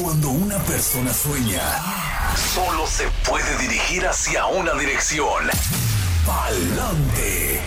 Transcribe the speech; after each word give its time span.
Cuando 0.00 0.28
una 0.30 0.58
persona 0.64 1.14
sueña, 1.14 1.60
solo 2.52 2.84
se 2.86 3.06
puede 3.28 3.56
dirigir 3.58 4.04
hacia 4.04 4.46
una 4.46 4.74
dirección. 4.74 5.44
Pa'lante. 6.26 7.60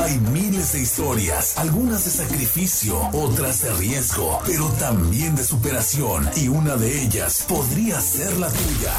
Hay 0.00 0.18
miles 0.30 0.72
de 0.72 0.80
historias, 0.80 1.58
algunas 1.58 2.04
de 2.04 2.10
sacrificio, 2.10 3.00
otras 3.12 3.62
de 3.62 3.72
riesgo, 3.74 4.40
pero 4.46 4.68
también 4.78 5.34
de 5.34 5.42
superación. 5.44 6.30
Y 6.36 6.46
una 6.46 6.76
de 6.76 7.02
ellas 7.02 7.44
podría 7.48 8.00
ser 8.00 8.36
la 8.38 8.48
tuya. 8.48 8.94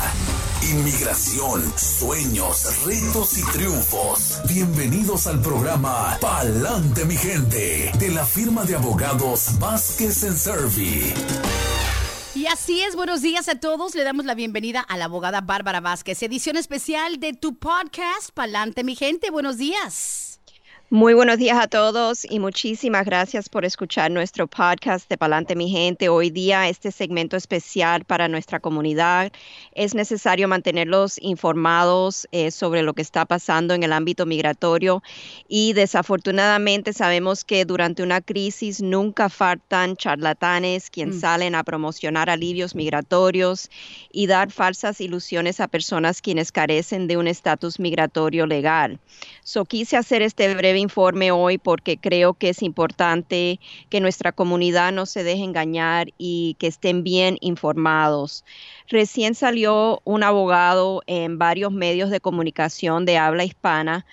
Inmigración, 0.72 1.74
sueños, 1.78 2.86
retos 2.86 3.38
y 3.38 3.44
triunfos. 3.44 4.42
Bienvenidos 4.50 5.26
al 5.28 5.40
programa 5.40 6.18
Pa'lante 6.20 7.06
mi 7.06 7.16
gente, 7.16 7.92
de 7.98 8.10
la 8.10 8.26
firma 8.26 8.66
de 8.66 8.76
abogados 8.76 9.58
Vázquez 9.60 10.24
en 10.24 10.38
Servi. 10.38 11.14
Y 12.36 12.48
así 12.48 12.82
es, 12.82 12.96
buenos 12.96 13.22
días 13.22 13.48
a 13.48 13.60
todos. 13.60 13.94
Le 13.94 14.04
damos 14.04 14.26
la 14.26 14.34
bienvenida 14.34 14.82
a 14.82 14.98
la 14.98 15.06
abogada 15.06 15.42
Bárbara 15.42 15.82
Vázquez, 15.82 16.24
edición 16.24 16.58
especial 16.58 17.20
de 17.20 17.34
tu 17.34 17.60
podcast, 17.60 18.32
Pa'lante 18.34 18.84
mi 18.84 18.96
gente. 18.96 19.30
Buenos 19.30 19.60
días. 19.60 20.33
Muy 20.90 21.16
buenos 21.16 21.40
días 21.40 21.58
a 21.60 21.68
todos 21.68 22.24
y 22.30 22.38
muchísimas 22.40 23.04
gracias 23.06 23.50
por 23.50 23.66
escuchar 23.66 24.12
nuestro 24.12 24.46
podcast 24.46 25.10
de 25.10 25.18
Palante 25.18 25.56
mi 25.56 25.68
gente. 25.70 26.08
Hoy 26.08 26.30
día 26.30 26.70
este 26.70 26.92
segmento 26.92 27.36
especial 27.36 28.04
para 28.06 28.28
nuestra 28.28 28.60
comunidad. 28.60 29.32
Es 29.72 29.96
necesario 29.96 30.48
mantenerlos 30.48 31.18
informados 31.20 32.28
eh, 32.32 32.52
sobre 32.52 32.84
lo 32.84 32.94
que 32.94 33.02
está 33.02 33.26
pasando 33.26 33.74
en 33.74 33.82
el 33.82 33.92
ámbito 33.92 34.28
migratorio 34.28 35.02
y 35.48 35.74
desafortunadamente 35.74 36.94
sabemos 36.94 37.44
que 37.44 37.66
durante 37.66 38.04
una 38.04 38.22
crisis 38.22 38.80
nunca 38.80 39.30
faltan 39.30 39.96
charlatanes 39.96 40.92
quienes 40.92 41.16
mm. 41.16 41.20
salen 41.22 41.56
a 41.56 41.64
promocionar 41.64 42.30
alivios 42.30 42.76
migratorios 42.76 43.72
y 44.12 44.28
dar 44.28 44.52
falsas 44.52 45.02
ilusiones 45.02 45.60
a 45.60 45.68
personas 45.68 46.22
quienes 46.22 46.52
carecen 46.52 47.08
de 47.08 47.18
un 47.18 47.28
estatus 47.28 47.80
migratorio 47.80 48.46
legal. 48.46 49.00
So 49.44 49.66
quise 49.66 49.98
hacer 49.98 50.22
este 50.22 50.54
breve 50.54 50.83
informe 50.84 51.32
hoy 51.32 51.58
porque 51.58 51.98
creo 51.98 52.36
que 52.36 52.50
es 52.50 52.62
importante 52.62 53.60
que 53.90 54.00
nuestra 54.00 54.32
comunidad 54.32 54.92
no 54.92 55.06
se 55.06 55.24
deje 55.24 55.44
engañar 55.44 56.10
y 56.18 56.56
que 56.60 56.68
estén 56.68 57.04
bien 57.04 57.38
informados. 57.42 58.46
Recién 58.88 59.34
salió 59.34 60.02
un 60.04 60.24
abogado 60.24 61.02
en 61.08 61.40
varios 61.40 61.72
medios 61.72 62.12
de 62.12 62.20
comunicación 62.20 63.06
de 63.06 63.18
habla 63.18 63.44
hispana 63.46 64.06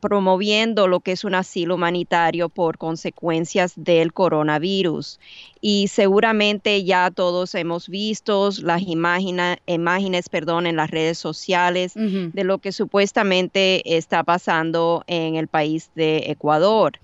promoviendo 0.00 0.88
lo 0.88 1.00
que 1.00 1.12
es 1.12 1.24
un 1.24 1.34
asilo 1.34 1.74
humanitario 1.76 2.48
por 2.50 2.76
consecuencias 2.76 3.72
del 3.76 4.12
coronavirus. 4.12 5.18
Y 5.60 5.88
seguramente 5.88 6.84
ya 6.84 7.10
todos 7.10 7.54
hemos 7.54 7.88
visto 7.88 8.50
las 8.62 8.82
imágenes 8.82 10.28
perdón, 10.28 10.66
en 10.66 10.76
las 10.76 10.90
redes 10.90 11.18
sociales 11.18 11.94
de 11.94 12.44
lo 12.44 12.58
que 12.58 12.72
supuestamente 12.72 13.96
está 13.96 14.22
pasando 14.22 15.02
en 15.06 15.34
el 15.36 15.48
país 15.48 15.67
de 15.94 16.24
Ecuador. 16.26 16.98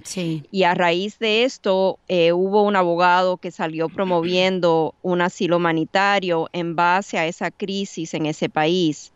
Y 0.51 0.63
a 0.63 0.75
raíz 0.75 1.19
de 1.19 1.45
esto 1.45 1.99
eh, 2.09 2.33
hubo 2.33 2.63
un 2.63 2.77
abogado 2.77 3.37
que 3.37 3.51
salió 3.51 3.89
promoviendo 3.89 4.95
un 5.03 5.21
asilo 5.21 5.57
humanitario 5.57 6.49
en 6.53 6.77
base 6.77 7.19
a 7.19 7.27
esa 7.27 7.51
crisis 7.51 8.15
en 8.15 8.27
ese 8.27 8.49
país. 8.49 9.13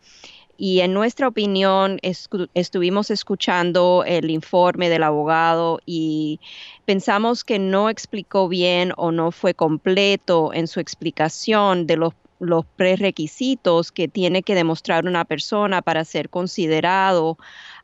Y 0.60 0.80
en 0.80 0.92
nuestra 0.92 1.28
opinión, 1.28 2.00
estuvimos 2.02 3.12
escuchando 3.12 4.02
el 4.04 4.28
informe 4.28 4.88
del 4.88 5.04
abogado 5.04 5.78
y 5.86 6.40
pensamos 6.84 7.44
que 7.44 7.60
no 7.60 7.88
explicó 7.88 8.48
bien 8.48 8.92
o 8.96 9.12
no 9.12 9.30
fue 9.30 9.54
completo 9.54 10.52
en 10.52 10.66
su 10.66 10.80
explicación 10.80 11.86
de 11.86 11.96
los, 11.96 12.12
los 12.40 12.66
prerequisitos 12.66 13.92
que 13.92 14.08
tiene 14.08 14.42
que 14.42 14.56
demostrar 14.56 15.06
una 15.06 15.24
persona 15.24 15.80
para 15.80 16.04
ser 16.04 16.28
considerado 16.28 17.38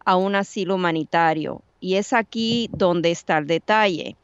a 0.05 0.17
un 0.17 0.35
asilo 0.35 0.75
humanitario. 0.75 1.63
Y 1.81 1.97
es 1.97 2.13
aquí 2.13 2.69
donde 2.73 3.11
está 3.11 3.39
el 3.39 3.47
detalle 3.47 4.17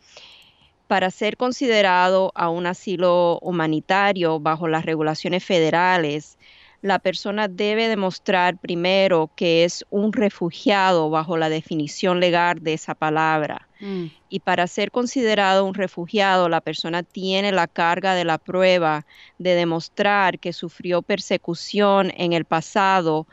para 0.91 1.12
ser 1.12 1.37
considerado 1.37 2.32
a 2.34 2.49
un 2.49 2.66
asilo 2.66 3.38
humanitario 3.43 4.41
bajo 4.41 4.66
las 4.66 4.84
regulaciones 4.84 5.44
federales, 5.44 6.37
la 6.82 6.99
persona 6.99 7.47
debe 7.47 7.87
demostrar 7.87 8.59
primero 8.59 9.31
que 9.37 9.62
es 9.62 9.84
un 9.91 10.12
refugiado 10.12 11.09
bajo 11.09 11.37
la 11.37 11.49
definición 11.49 12.19
legal 12.19 12.59
de 12.60 12.72
esa 12.72 12.97
palabra. 12.97 13.69
Mm. 13.78 14.06
Y 14.31 14.41
para 14.41 14.66
ser 14.66 14.91
considerado 14.91 15.65
un 15.65 15.75
refugiado, 15.75 16.49
la 16.49 16.60
persona 16.60 17.05
tiene 17.05 17.53
la 17.53 17.69
carga 17.69 18.16
de 18.16 18.25
la 18.25 18.38
prueba 18.38 19.06
de 19.38 19.55
demostrar 19.55 20.41
que 20.41 20.53
sufrió 20.53 21.03
persecución 21.03 22.12
en 22.16 22.32
el 22.32 22.47
pasado 22.47 23.28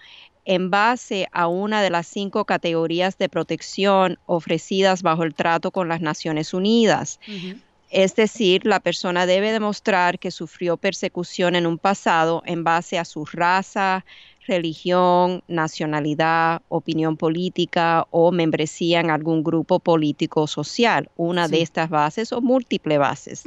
en 0.47 0.71
base 0.71 1.27
a 1.33 1.47
una 1.47 1.81
de 1.81 1.89
las 1.89 2.07
cinco 2.07 2.45
categorías 2.45 3.17
de 3.17 3.27
protección 3.27 4.17
ofrecidas 4.25 5.03
bajo 5.03 5.23
el 5.23 5.35
trato 5.35 5.71
con 5.71 5.89
las 5.89 5.99
Naciones 5.99 6.53
Unidas. 6.53 7.19
Es 7.91 8.15
decir, 8.15 8.65
la 8.65 8.79
persona 8.79 9.25
debe 9.25 9.51
demostrar 9.51 10.19
que 10.19 10.31
sufrió 10.31 10.77
persecución 10.77 11.55
en 11.55 11.67
un 11.67 11.77
pasado 11.77 12.43
en 12.45 12.63
base 12.63 12.97
a 12.97 13.03
su 13.03 13.25
raza, 13.25 14.05
religión, 14.47 15.43
nacionalidad, 15.49 16.61
opinión 16.69 17.17
política 17.17 18.07
o 18.09 18.31
membresía 18.31 19.01
en 19.01 19.11
algún 19.11 19.43
grupo 19.43 19.79
político 19.79 20.43
o 20.43 20.47
social, 20.47 21.09
una 21.17 21.49
de 21.49 21.61
estas 21.61 21.89
bases 21.89 22.31
o 22.31 22.39
múltiples 22.39 22.99
bases. 22.99 23.43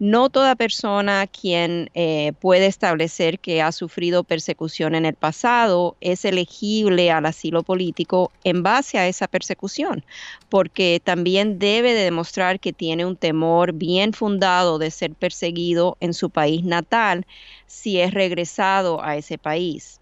No 0.00 0.30
toda 0.30 0.56
persona 0.56 1.26
quien 1.26 1.90
eh, 1.92 2.32
puede 2.40 2.64
establecer 2.64 3.38
que 3.38 3.60
ha 3.60 3.70
sufrido 3.70 4.24
persecución 4.24 4.94
en 4.94 5.04
el 5.04 5.14
pasado 5.14 5.98
es 6.00 6.24
elegible 6.24 7.10
al 7.10 7.26
asilo 7.26 7.62
político 7.62 8.32
en 8.42 8.62
base 8.62 8.96
a 8.98 9.06
esa 9.08 9.28
persecución, 9.28 10.02
porque 10.48 11.02
también 11.04 11.58
debe 11.58 11.92
de 11.92 12.04
demostrar 12.04 12.60
que 12.60 12.72
tiene 12.72 13.04
un 13.04 13.16
temor 13.18 13.74
bien 13.74 14.14
fundado 14.14 14.78
de 14.78 14.90
ser 14.90 15.14
perseguido 15.14 15.98
en 16.00 16.14
su 16.14 16.30
país 16.30 16.64
natal 16.64 17.26
si 17.66 18.00
es 18.00 18.14
regresado 18.14 19.04
a 19.04 19.16
ese 19.18 19.36
país 19.36 19.99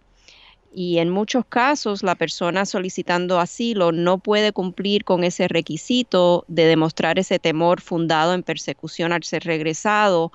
y 0.72 0.98
en 0.98 1.10
muchos 1.10 1.44
casos 1.46 2.02
la 2.02 2.14
persona 2.14 2.66
solicitando 2.66 3.40
asilo 3.40 3.92
no 3.92 4.18
puede 4.18 4.52
cumplir 4.52 5.04
con 5.04 5.24
ese 5.24 5.48
requisito 5.48 6.44
de 6.48 6.66
demostrar 6.66 7.18
ese 7.18 7.38
temor 7.38 7.80
fundado 7.80 8.34
en 8.34 8.42
persecución 8.42 9.12
al 9.12 9.24
ser 9.24 9.44
regresado, 9.44 10.32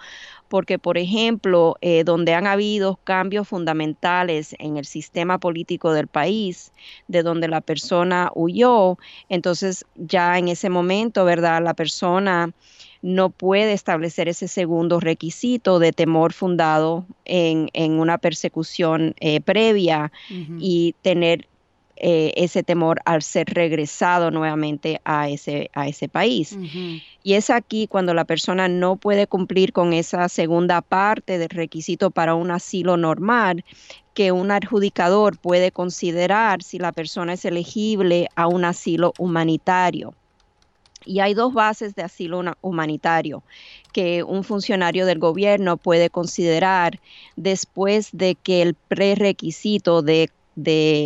porque 0.49 0.79
por 0.79 0.97
ejemplo, 0.97 1.75
eh, 1.81 2.03
donde 2.03 2.33
han 2.33 2.47
habido 2.47 2.99
cambios 3.03 3.47
fundamentales 3.47 4.55
en 4.59 4.77
el 4.77 4.85
sistema 4.85 5.39
político 5.39 5.93
del 5.93 6.07
país, 6.07 6.71
de 7.07 7.23
donde 7.23 7.47
la 7.47 7.61
persona 7.61 8.31
huyó, 8.35 8.97
entonces 9.29 9.85
ya 9.95 10.37
en 10.37 10.47
ese 10.47 10.69
momento, 10.69 11.25
¿verdad? 11.25 11.63
La 11.63 11.73
persona 11.73 12.51
no 13.03 13.29
puede 13.29 13.73
establecer 13.73 14.29
ese 14.29 14.47
segundo 14.47 15.01
requisito 15.01 15.77
de 15.77 15.91
temor 15.91 16.31
fundado 16.31 17.05
en, 17.25 17.69
una 17.99 18.17
persecución 18.17 19.13
eh, 19.19 19.41
previa 19.41 20.11
y 20.57 20.95
tener 21.01 21.47
eh, 21.97 22.33
ese 22.37 22.63
temor 22.63 23.01
al 23.05 23.21
ser 23.21 23.47
regresado 23.47 24.31
nuevamente 24.31 25.01
a 25.03 25.29
ese, 25.29 25.69
a 25.73 25.87
ese 25.87 26.07
país. 26.07 26.57
Y 27.21 27.33
es 27.33 27.49
aquí 27.49 27.87
cuando 27.87 28.13
la 28.13 28.23
persona 28.23 28.69
no 28.69 28.95
puede 28.95 29.27
cumplir 29.27 29.73
con 29.73 29.91
esa 29.91 30.27
segunda 30.29 30.81
parte 30.81 31.37
del 31.37 31.49
requisito 31.49 32.09
para 32.09 32.35
un 32.35 32.51
asilo 32.51 32.95
normal 32.95 33.65
que 34.13 34.31
un 34.31 34.49
adjudicador 34.49 35.37
puede 35.37 35.71
considerar 35.71 36.63
si 36.63 36.79
la 36.79 36.93
persona 36.93 37.33
es 37.33 37.43
elegible 37.43 38.29
a 38.35 38.47
un 38.47 38.63
asilo 38.63 39.13
humanitario. 39.17 40.13
Y 41.05 41.19
hay 41.19 41.33
dos 41.33 41.53
bases 41.53 41.95
de 41.95 42.03
asilo 42.03 42.41
humanitario 42.61 43.43
que 43.91 44.23
un 44.23 44.43
funcionario 44.43 45.05
del 45.05 45.19
gobierno 45.19 45.77
puede 45.77 46.09
considerar 46.09 46.99
después 47.35 48.09
de 48.11 48.35
que 48.35 48.61
el 48.61 48.73
prerequisito 48.73 50.01
de, 50.01 50.29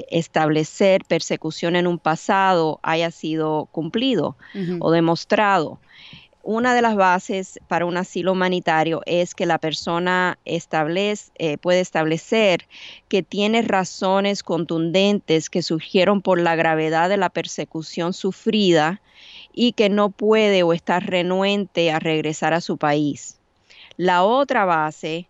establecer 0.09 1.05
persecución 1.05 1.77
en 1.77 1.87
un 1.87 1.99
pasado 1.99 2.79
haya 2.83 3.11
sido 3.11 3.69
cumplido 3.71 4.35
o 4.79 4.91
demostrado. 4.91 5.79
Una 6.49 6.73
de 6.73 6.81
las 6.81 6.95
bases 6.95 7.59
para 7.67 7.85
un 7.85 7.97
asilo 7.97 8.31
humanitario 8.31 9.01
es 9.05 9.35
que 9.35 9.45
la 9.45 9.57
persona 9.57 10.39
establece, 10.45 11.29
eh, 11.37 11.57
puede 11.57 11.81
establecer 11.81 12.69
que 13.09 13.21
tiene 13.21 13.63
razones 13.63 14.43
contundentes 14.43 15.49
que 15.49 15.61
surgieron 15.61 16.21
por 16.21 16.39
la 16.39 16.55
gravedad 16.55 17.09
de 17.09 17.17
la 17.17 17.29
persecución 17.29 18.13
sufrida 18.13 19.01
y 19.59 19.71
que 19.71 19.89
no 19.89 20.11
puede 20.11 20.61
o 20.61 20.71
está 20.71 20.99
renuente 20.99 21.91
a 21.91 21.97
regresar 21.97 22.53
a 22.53 22.61
su 22.61 22.77
país. 22.77 23.39
La 23.97 24.23
otra 24.23 24.65
base 24.65 25.27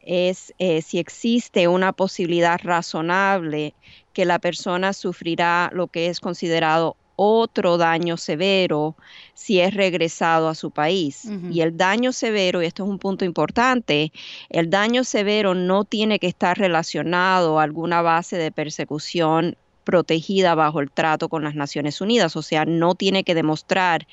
es 0.00 0.54
eh, 0.60 0.80
si 0.80 1.00
existe 1.00 1.66
una 1.66 1.92
posibilidad 1.92 2.60
razonable 2.62 3.74
que 4.12 4.26
la 4.26 4.38
persona 4.38 4.92
sufrirá 4.92 5.70
lo 5.72 5.88
que 5.88 6.06
es 6.06 6.20
considerado 6.20 6.94
otro 7.16 7.76
daño 7.76 8.16
severo 8.16 8.94
si 9.34 9.58
es 9.58 9.74
regresado 9.74 10.48
a 10.48 10.54
su 10.54 10.70
país. 10.70 11.28
Y 11.50 11.60
el 11.60 11.76
daño 11.76 12.12
severo, 12.12 12.62
y 12.62 12.66
esto 12.66 12.84
es 12.84 12.88
un 12.88 13.00
punto 13.00 13.24
importante, 13.24 14.12
el 14.50 14.70
daño 14.70 15.02
severo 15.02 15.54
no 15.54 15.84
tiene 15.84 16.20
que 16.20 16.28
estar 16.28 16.56
relacionado 16.56 17.58
a 17.58 17.64
alguna 17.64 18.02
base 18.02 18.36
de 18.36 18.52
persecución 18.52 19.56
protegida 19.84 20.54
bajo 20.54 20.80
el 20.80 20.90
trato 20.90 21.28
con 21.28 21.44
las 21.44 21.54
Naciones 21.54 22.00
Unidas, 22.00 22.36
o 22.36 22.42
sea, 22.42 22.64
no 22.64 22.94
tiene 22.94 23.22
que 23.22 23.34
demostrar 23.34 24.06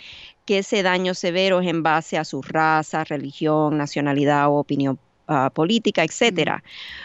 que 0.45 0.59
ese 0.59 0.83
daño 0.83 1.13
severo 1.13 1.61
es 1.61 1.67
en 1.67 1.83
base 1.83 2.17
a 2.17 2.25
su 2.25 2.41
raza, 2.41 3.03
religión, 3.03 3.77
nacionalidad 3.77 4.47
o 4.47 4.55
opinión 4.55 4.99
ah, 5.27 5.49
política, 5.53 6.03
etcétera. 6.03 6.63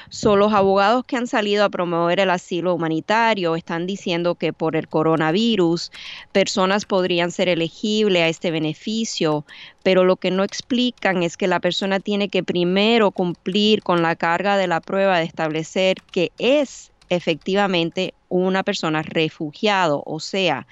Son 0.09 0.39
los 0.39 0.53
abogados 0.53 1.05
que 1.05 1.17
han 1.17 1.27
salido 1.27 1.65
a 1.65 1.69
promover 1.71 2.21
el 2.21 2.31
asilo 2.31 2.75
humanitario 2.75 3.55
están 3.55 3.87
diciendo 3.87 4.35
que 4.35 4.53
por 4.53 4.75
el 4.75 4.89
coronavirus 4.89 5.93
personas 6.33 6.87
podrían 6.87 7.31
ser 7.31 7.49
elegibles 7.49 8.23
a 8.23 8.29
este 8.29 8.51
beneficio, 8.51 9.45
pero 9.83 10.05
lo 10.05 10.17
que 10.17 10.31
no 10.31 10.43
explican 10.43 11.23
es 11.23 11.37
que 11.37 11.47
la 11.47 11.61
persona 11.61 12.01
tiene 12.01 12.29
que 12.29 12.43
primero 12.43 13.11
cumplir 13.11 13.83
con 13.83 14.03
la 14.03 14.17
carga 14.17 14.57
de 14.57 14.67
la 14.67 14.81
prueba 14.81 15.19
de 15.19 15.25
establecer 15.25 15.99
que 16.11 16.33
es 16.39 16.91
efectivamente 17.09 18.15
una 18.29 18.63
persona 18.63 19.03
refugiado, 19.03 20.03
o 20.07 20.21
sea, 20.21 20.67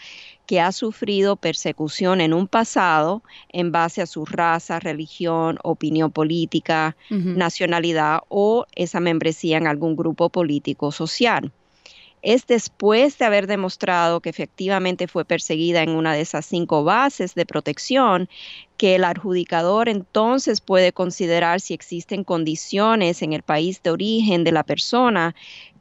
que 0.46 0.60
ha 0.60 0.72
sufrido 0.72 1.36
persecución 1.36 2.20
en 2.20 2.34
un 2.34 2.48
pasado 2.48 3.22
en 3.50 3.72
base 3.72 4.02
a 4.02 4.06
su 4.06 4.26
raza, 4.26 4.80
religión, 4.80 5.58
opinión 5.62 6.10
política, 6.10 6.96
nacionalidad 7.10 8.20
o 8.28 8.66
esa 8.74 9.00
membresía 9.00 9.56
en 9.56 9.66
algún 9.66 9.96
grupo 9.96 10.28
político 10.28 10.92
social. 10.92 11.52
Es 12.24 12.46
después 12.46 13.18
de 13.18 13.26
haber 13.26 13.46
demostrado 13.46 14.20
que 14.20 14.30
efectivamente 14.30 15.08
fue 15.08 15.26
perseguida 15.26 15.82
en 15.82 15.90
una 15.90 16.14
de 16.14 16.22
esas 16.22 16.46
cinco 16.46 16.82
bases 16.82 17.34
de 17.34 17.44
protección 17.44 18.30
que 18.78 18.94
el 18.94 19.04
adjudicador 19.04 19.90
entonces 19.90 20.62
puede 20.62 20.92
considerar 20.92 21.60
si 21.60 21.74
existen 21.74 22.24
condiciones 22.24 23.20
en 23.20 23.34
el 23.34 23.42
país 23.42 23.82
de 23.82 23.90
origen 23.90 24.42
de 24.42 24.52
la 24.52 24.62
persona 24.62 25.34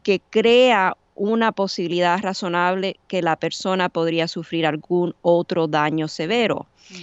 que 0.03 0.19
crea 0.19 0.97
una 1.15 1.51
posibilidad 1.51 2.19
razonable 2.19 2.99
que 3.07 3.21
la 3.21 3.35
persona 3.35 3.89
podría 3.89 4.27
sufrir 4.27 4.65
algún 4.65 5.15
otro 5.21 5.67
daño 5.67 6.07
severo. 6.07 6.67
Mm. 6.89 6.95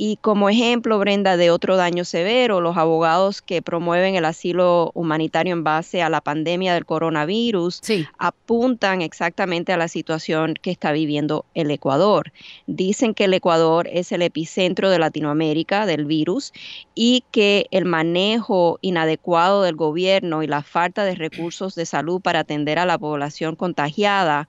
Y 0.00 0.18
como 0.18 0.48
ejemplo, 0.48 0.96
Brenda, 1.00 1.36
de 1.36 1.50
otro 1.50 1.76
daño 1.76 2.04
severo, 2.04 2.60
los 2.60 2.76
abogados 2.76 3.42
que 3.42 3.62
promueven 3.62 4.14
el 4.14 4.26
asilo 4.26 4.92
humanitario 4.94 5.52
en 5.52 5.64
base 5.64 6.02
a 6.02 6.08
la 6.08 6.20
pandemia 6.20 6.72
del 6.72 6.86
coronavirus 6.86 7.80
apuntan 8.16 9.02
exactamente 9.02 9.72
a 9.72 9.76
la 9.76 9.88
situación 9.88 10.54
que 10.54 10.70
está 10.70 10.92
viviendo 10.92 11.46
el 11.54 11.72
Ecuador. 11.72 12.32
Dicen 12.68 13.12
que 13.12 13.24
el 13.24 13.34
Ecuador 13.34 13.88
es 13.92 14.12
el 14.12 14.22
epicentro 14.22 14.88
de 14.88 15.00
Latinoamérica 15.00 15.84
del 15.84 16.04
virus 16.04 16.52
y 16.94 17.24
que 17.32 17.66
el 17.72 17.84
manejo 17.84 18.78
inadecuado 18.82 19.64
del 19.64 19.74
gobierno 19.74 20.44
y 20.44 20.46
la 20.46 20.62
falta 20.62 21.02
de 21.02 21.16
recursos 21.16 21.74
de 21.74 21.86
salud 21.86 22.20
para 22.20 22.38
atender 22.38 22.78
a 22.78 22.86
la 22.86 22.98
población 22.98 23.56
contagiada 23.56 24.48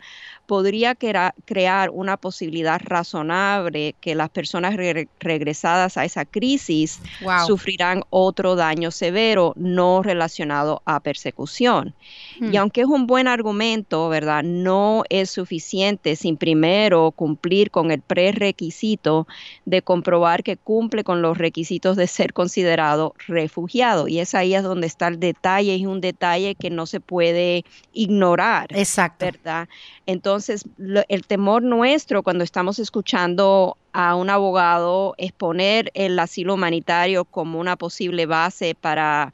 podría 0.49 0.95
crear 0.95 1.91
una 1.91 2.17
posibilidad 2.17 2.81
razonable 2.83 3.93
que 4.01 4.15
las 4.15 4.31
personas 4.31 4.75
regresadas 5.19 5.95
a 5.95 6.05
esa 6.05 6.25
crisis 6.25 6.99
sufrirán 7.45 8.01
otro 8.09 8.55
daño 8.55 8.89
severo 8.89 9.53
no 9.55 10.01
relacionado 10.01 10.81
a 10.85 11.01
persecución. 11.01 11.93
Y 12.41 12.45
hmm. 12.45 12.57
aunque 12.57 12.81
es 12.81 12.87
un 12.87 13.05
buen 13.05 13.27
argumento, 13.27 14.09
¿verdad? 14.09 14.41
No 14.41 15.03
es 15.09 15.29
suficiente 15.29 16.15
sin 16.15 16.35
primero 16.35 17.11
cumplir 17.11 17.69
con 17.69 17.91
el 17.91 18.01
prerequisito 18.01 19.27
de 19.65 19.83
comprobar 19.83 20.41
que 20.41 20.57
cumple 20.57 21.03
con 21.03 21.21
los 21.21 21.37
requisitos 21.37 21.95
de 21.95 22.07
ser 22.07 22.33
considerado 22.33 23.13
refugiado. 23.27 24.07
Y 24.07 24.17
es 24.17 24.33
ahí 24.33 24.55
es 24.55 24.63
donde 24.63 24.87
está 24.87 25.09
el 25.09 25.19
detalle, 25.19 25.75
y 25.75 25.85
un 25.85 26.01
detalle 26.01 26.55
que 26.55 26.71
no 26.71 26.87
se 26.87 26.99
puede 26.99 27.65
ignorar. 27.93 28.65
Exacto. 28.71 29.27
¿Verdad? 29.27 29.69
Entonces, 30.07 30.38
el 30.47 31.25
temor 31.27 31.63
nuestro 31.63 32.23
cuando 32.23 32.43
estamos 32.43 32.79
escuchando 32.79 33.77
a 33.91 34.15
un 34.15 34.29
abogado 34.29 35.15
exponer 35.17 35.91
el 35.93 36.17
asilo 36.19 36.53
humanitario 36.53 37.25
como 37.25 37.59
una 37.59 37.75
posible 37.75 38.25
base 38.25 38.75
para 38.75 39.33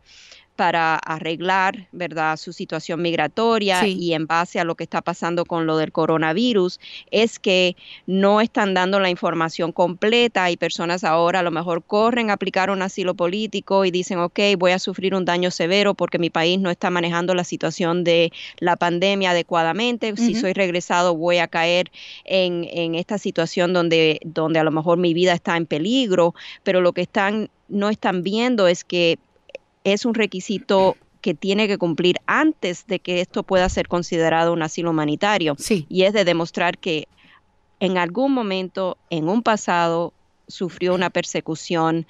para 0.55 0.95
arreglar, 0.95 1.87
¿verdad?, 1.91 2.37
su 2.37 2.53
situación 2.53 3.01
migratoria 3.01 3.85
y 3.87 4.13
en 4.13 4.27
base 4.27 4.59
a 4.59 4.63
lo 4.63 4.75
que 4.75 4.83
está 4.83 5.01
pasando 5.01 5.45
con 5.45 5.65
lo 5.65 5.77
del 5.77 5.91
coronavirus, 5.91 6.79
es 7.11 7.39
que 7.39 7.75
no 8.07 8.41
están 8.41 8.73
dando 8.73 8.99
la 8.99 9.09
información 9.09 9.71
completa 9.71 10.49
y 10.51 10.57
personas 10.57 11.03
ahora 11.03 11.39
a 11.39 11.43
lo 11.43 11.51
mejor 11.51 11.83
corren 11.83 12.29
a 12.29 12.33
aplicar 12.33 12.69
un 12.69 12.81
asilo 12.81 13.13
político 13.13 13.85
y 13.85 13.91
dicen, 13.91 14.19
ok, 14.19 14.39
voy 14.57 14.71
a 14.71 14.79
sufrir 14.79 15.13
un 15.15 15.25
daño 15.25 15.51
severo 15.51 15.93
porque 15.93 16.19
mi 16.19 16.29
país 16.29 16.59
no 16.59 16.69
está 16.69 16.89
manejando 16.89 17.35
la 17.35 17.43
situación 17.43 18.03
de 18.03 18.31
la 18.59 18.75
pandemia 18.75 19.31
adecuadamente, 19.31 20.15
si 20.15 20.35
soy 20.35 20.53
regresado 20.53 21.15
voy 21.15 21.37
a 21.39 21.47
caer 21.47 21.91
en, 22.23 22.67
en 22.71 22.95
esta 22.95 23.17
situación 23.17 23.73
donde, 23.73 24.19
donde 24.23 24.59
a 24.59 24.63
lo 24.63 24.71
mejor 24.71 24.97
mi 24.97 25.13
vida 25.13 25.33
está 25.33 25.57
en 25.57 25.65
peligro, 25.65 26.33
pero 26.63 26.81
lo 26.81 26.93
que 26.93 27.01
están 27.01 27.49
no 27.67 27.89
están 27.89 28.23
viendo 28.23 28.67
es 28.67 28.83
que 28.83 29.17
es 29.85 30.03
un 30.03 30.13
requisito 30.13 30.97
que 31.21 31.33
tiene 31.33 31.67
que 31.67 31.77
cumplir 31.77 32.17
antes 32.27 32.85
de 32.87 32.99
que 32.99 33.21
esto 33.21 33.43
pueda 33.43 33.69
ser 33.69 33.87
considerado 33.87 34.51
un 34.51 34.61
asilo 34.61 34.89
humanitario. 34.89 35.55
Y 35.89 36.03
es 36.03 36.13
de 36.13 36.25
demostrar 36.25 36.77
que 36.77 37.07
en 37.79 37.97
algún 37.97 38.33
momento, 38.33 38.97
en 39.09 39.29
un 39.29 39.41
pasado, 39.41 40.13
sufrió 40.47 40.93
una 40.93 41.09
persecución 41.09 42.05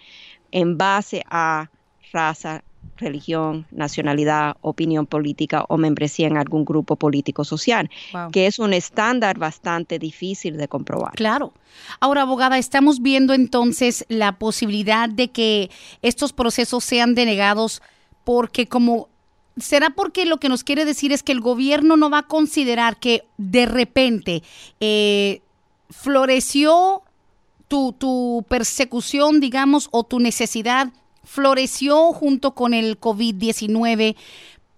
en 0.51 0.77
base 0.77 1.23
a 1.29 1.69
raza, 2.11 2.63
religión, 2.97 3.65
nacionalidad, 3.71 4.55
opinión 4.61 5.05
política 5.05 5.65
o 5.67 5.77
membresía 5.77 6.27
en 6.27 6.37
algún 6.37 6.65
grupo 6.65 6.95
político 6.95 7.43
social, 7.43 7.89
que 8.31 8.47
es 8.47 8.59
un 8.59 8.73
estándar 8.73 9.37
bastante 9.37 9.99
difícil 9.99 10.57
de 10.57 10.67
comprobar. 10.67 11.13
Claro. 11.13 11.53
Ahora, 11.99 12.21
abogada, 12.21 12.57
estamos 12.57 13.01
viendo 13.01 13.33
entonces 13.33 14.05
la 14.07 14.37
posibilidad 14.37 15.09
de 15.09 15.29
que 15.29 15.69
estos 16.01 16.33
procesos 16.33 16.83
sean 16.83 17.15
denegados 17.15 17.81
porque 18.23 18.67
como 18.67 19.09
¿Será 19.57 19.91
porque 19.91 20.25
lo 20.25 20.37
que 20.37 20.49
nos 20.49 20.65
quiere 20.65 20.83
decir 20.83 21.13
es 21.13 21.23
que 21.23 21.31
el 21.31 21.39
gobierno 21.39 21.95
no 21.95 22.09
va 22.09 22.19
a 22.19 22.27
considerar 22.27 22.97
que 22.97 23.23
de 23.37 23.65
repente 23.65 24.43
eh, 24.81 25.41
floreció 25.89 27.03
tu, 27.69 27.93
tu 27.93 28.45
persecución, 28.49 29.39
digamos, 29.39 29.87
o 29.91 30.03
tu 30.03 30.19
necesidad 30.19 30.91
floreció 31.25 32.13
junto 32.13 32.53
con 32.53 32.73
el 32.73 32.99
COVID-19, 32.99 34.15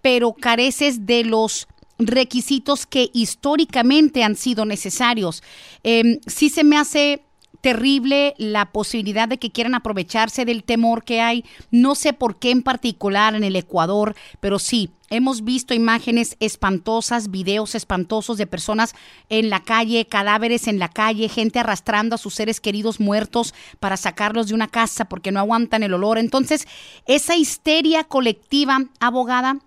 pero 0.02 0.32
careces 0.32 1.06
de 1.06 1.24
los 1.24 1.68
requisitos 1.98 2.86
que 2.86 3.10
históricamente 3.12 4.22
han 4.22 4.36
sido 4.36 4.64
necesarios. 4.64 5.42
Eh, 5.82 6.20
sí 6.26 6.48
se 6.48 6.64
me 6.64 6.78
hace 6.78 7.22
terrible 7.60 8.34
la 8.38 8.66
posibilidad 8.72 9.28
de 9.28 9.38
que 9.38 9.50
quieran 9.50 9.74
aprovecharse 9.74 10.44
del 10.44 10.64
temor 10.64 11.04
que 11.04 11.20
hay. 11.20 11.44
No 11.70 11.94
sé 11.94 12.12
por 12.12 12.38
qué 12.38 12.50
en 12.50 12.62
particular 12.62 13.34
en 13.34 13.44
el 13.44 13.56
Ecuador, 13.56 14.14
pero 14.40 14.58
sí, 14.58 14.90
hemos 15.10 15.42
visto 15.44 15.74
imágenes 15.74 16.36
espantosas, 16.40 17.30
videos 17.30 17.74
espantosos 17.74 18.38
de 18.38 18.46
personas 18.46 18.94
en 19.28 19.50
la 19.50 19.62
calle, 19.62 20.06
cadáveres 20.06 20.68
en 20.68 20.78
la 20.78 20.88
calle, 20.88 21.28
gente 21.28 21.58
arrastrando 21.58 22.14
a 22.14 22.18
sus 22.18 22.34
seres 22.34 22.60
queridos 22.60 23.00
muertos 23.00 23.54
para 23.80 23.96
sacarlos 23.96 24.48
de 24.48 24.54
una 24.54 24.68
casa 24.68 25.06
porque 25.06 25.32
no 25.32 25.40
aguantan 25.40 25.82
el 25.82 25.94
olor. 25.94 26.18
Entonces, 26.18 26.68
esa 27.06 27.36
histeria 27.36 28.04
colectiva, 28.04 28.84
abogada, 29.00 29.58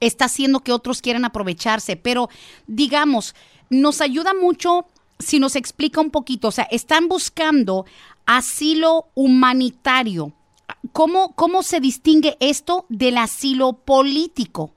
está 0.00 0.26
haciendo 0.26 0.60
que 0.60 0.72
otros 0.72 1.02
quieran 1.02 1.24
aprovecharse, 1.24 1.96
pero 1.96 2.30
digamos, 2.66 3.34
nos 3.68 4.00
ayuda 4.00 4.32
mucho 4.32 4.86
si 5.18 5.40
nos 5.40 5.56
explica 5.56 6.00
un 6.00 6.10
poquito, 6.10 6.48
o 6.48 6.52
sea, 6.52 6.64
están 6.70 7.08
buscando 7.08 7.86
asilo 8.26 9.06
humanitario. 9.14 10.32
¿Cómo, 10.92 11.34
cómo 11.34 11.62
se 11.62 11.80
distingue 11.80 12.36
esto 12.40 12.84
del 12.88 13.18
asilo 13.18 13.72
político? 13.72 14.72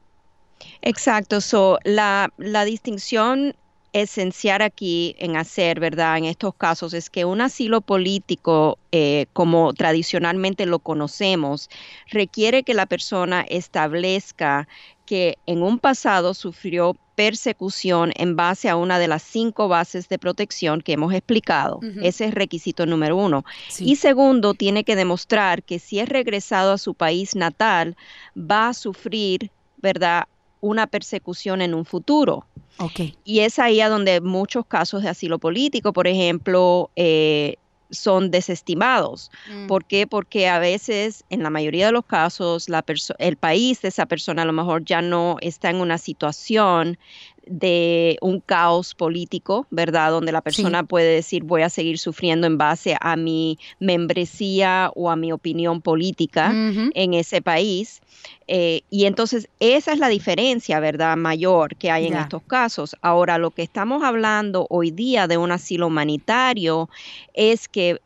Exacto, 0.81 1.41
so, 1.41 1.77
la, 1.83 2.31
la 2.37 2.65
distinción 2.65 3.55
esencial 3.93 4.61
aquí 4.61 5.15
en 5.19 5.35
hacer, 5.35 5.79
¿verdad? 5.79 6.17
En 6.17 6.25
estos 6.25 6.55
casos 6.55 6.93
es 6.93 7.09
que 7.09 7.25
un 7.25 7.41
asilo 7.41 7.81
político, 7.81 8.77
eh, 8.91 9.25
como 9.33 9.73
tradicionalmente 9.73 10.65
lo 10.65 10.79
conocemos, 10.79 11.69
requiere 12.09 12.63
que 12.63 12.73
la 12.73 12.85
persona 12.85 13.41
establezca 13.41 14.67
que 15.05 15.37
en 15.45 15.61
un 15.61 15.79
pasado 15.79 16.33
sufrió 16.33 16.95
persecución 17.21 18.11
en 18.15 18.35
base 18.35 18.67
a 18.67 18.75
una 18.75 18.97
de 18.97 19.07
las 19.07 19.21
cinco 19.21 19.67
bases 19.67 20.09
de 20.09 20.17
protección 20.17 20.81
que 20.81 20.93
hemos 20.93 21.13
explicado. 21.13 21.79
Ese 22.01 22.25
es 22.25 22.33
requisito 22.33 22.87
número 22.87 23.15
uno. 23.15 23.45
Y 23.77 23.97
segundo, 23.97 24.55
tiene 24.55 24.83
que 24.83 24.95
demostrar 24.95 25.61
que 25.61 25.77
si 25.77 25.99
es 25.99 26.09
regresado 26.09 26.71
a 26.71 26.79
su 26.79 26.95
país 26.95 27.35
natal, 27.35 27.95
va 28.35 28.69
a 28.69 28.73
sufrir, 28.73 29.51
¿verdad? 29.77 30.23
una 30.61 30.87
persecución 30.87 31.61
en 31.61 31.75
un 31.75 31.85
futuro. 31.85 32.47
Okay. 32.77 33.15
Y 33.23 33.41
es 33.41 33.59
ahí 33.59 33.81
a 33.81 33.89
donde 33.89 34.19
muchos 34.19 34.65
casos 34.65 35.03
de 35.03 35.09
asilo 35.09 35.37
político, 35.37 35.93
por 35.93 36.07
ejemplo, 36.07 36.89
eh, 36.95 37.57
son 37.91 38.31
desestimados. 38.31 39.31
Mm. 39.49 39.67
¿Por 39.67 39.85
qué? 39.85 40.07
Porque 40.07 40.47
a 40.47 40.59
veces, 40.59 41.23
en 41.29 41.43
la 41.43 41.49
mayoría 41.49 41.87
de 41.87 41.91
los 41.91 42.05
casos, 42.05 42.69
la 42.69 42.83
el 43.19 43.37
país 43.37 43.81
de 43.81 43.89
esa 43.89 44.05
persona 44.05 44.41
a 44.41 44.45
lo 44.45 44.53
mejor 44.53 44.83
ya 44.83 45.01
no 45.01 45.37
está 45.41 45.69
en 45.69 45.77
una 45.77 45.97
situación 45.97 46.97
de 47.45 48.17
un 48.21 48.39
caos 48.39 48.93
político, 48.93 49.65
¿verdad? 49.71 50.11
Donde 50.11 50.31
la 50.31 50.41
persona 50.41 50.83
puede 50.83 51.15
decir 51.15 51.43
voy 51.43 51.63
a 51.63 51.69
seguir 51.69 51.97
sufriendo 51.97 52.47
en 52.47 52.57
base 52.57 52.95
a 52.99 53.15
mi 53.15 53.57
membresía 53.79 54.91
o 54.95 55.09
a 55.09 55.15
mi 55.15 55.31
opinión 55.31 55.81
política 55.81 56.51
en 56.51 57.13
ese 57.13 57.41
país. 57.41 58.01
Eh, 58.47 58.81
y 58.89 59.05
entonces 59.05 59.49
esa 59.59 59.93
es 59.93 59.99
la 59.99 60.09
diferencia, 60.09 60.79
¿verdad? 60.79 61.17
Mayor 61.17 61.75
que 61.75 61.89
hay 61.89 62.07
en 62.07 62.17
estos 62.17 62.43
casos. 62.43 62.95
Ahora, 63.01 63.37
lo 63.37 63.51
que 63.51 63.63
estamos 63.63 64.03
hablando 64.03 64.67
hoy 64.69 64.91
día 64.91 65.27
de 65.27 65.37
un 65.37 65.51
asilo 65.51 65.87
humanitario 65.87 66.89
es 67.33 67.67
que 67.67 68.01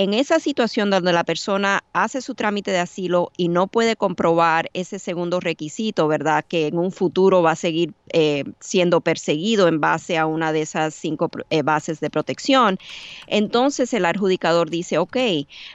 en 0.00 0.14
esa 0.14 0.40
situación 0.40 0.88
donde 0.88 1.12
la 1.12 1.24
persona 1.24 1.84
hace 1.92 2.22
su 2.22 2.34
trámite 2.34 2.70
de 2.70 2.78
asilo 2.78 3.32
y 3.36 3.48
no 3.48 3.66
puede 3.66 3.96
comprobar 3.96 4.70
ese 4.72 4.98
segundo 4.98 5.40
requisito, 5.40 6.08
¿verdad? 6.08 6.42
Que 6.48 6.68
en 6.68 6.78
un 6.78 6.90
futuro 6.90 7.42
va 7.42 7.50
a 7.50 7.56
seguir 7.56 7.92
eh, 8.14 8.44
siendo 8.60 9.02
perseguido 9.02 9.68
en 9.68 9.78
base 9.78 10.16
a 10.16 10.24
una 10.24 10.54
de 10.54 10.62
esas 10.62 10.94
cinco 10.94 11.30
eh, 11.50 11.60
bases 11.60 12.00
de 12.00 12.08
protección, 12.08 12.78
entonces 13.26 13.92
el 13.92 14.06
adjudicador 14.06 14.70
dice, 14.70 14.96
ok, 14.96 15.18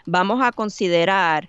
vamos 0.08 0.44
a 0.44 0.52
considerar 0.52 1.48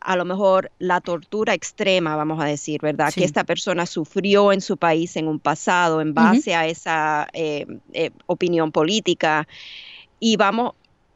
a 0.00 0.16
lo 0.16 0.24
mejor 0.24 0.72
la 0.80 1.00
tortura 1.00 1.54
extrema, 1.54 2.16
vamos 2.16 2.42
a 2.42 2.44
decir, 2.46 2.80
¿verdad? 2.80 3.14
Que 3.14 3.22
esta 3.22 3.44
persona 3.44 3.86
sufrió 3.86 4.52
en 4.52 4.62
su 4.62 4.78
país 4.78 5.14
en 5.14 5.28
un 5.28 5.38
pasado 5.38 6.00
en 6.00 6.12
base 6.12 6.56
a 6.56 6.66
esa 6.66 7.28
eh, 7.34 7.66
opinión 8.26 8.72
política 8.72 9.46
y 10.18 10.36
vamos 10.36 10.72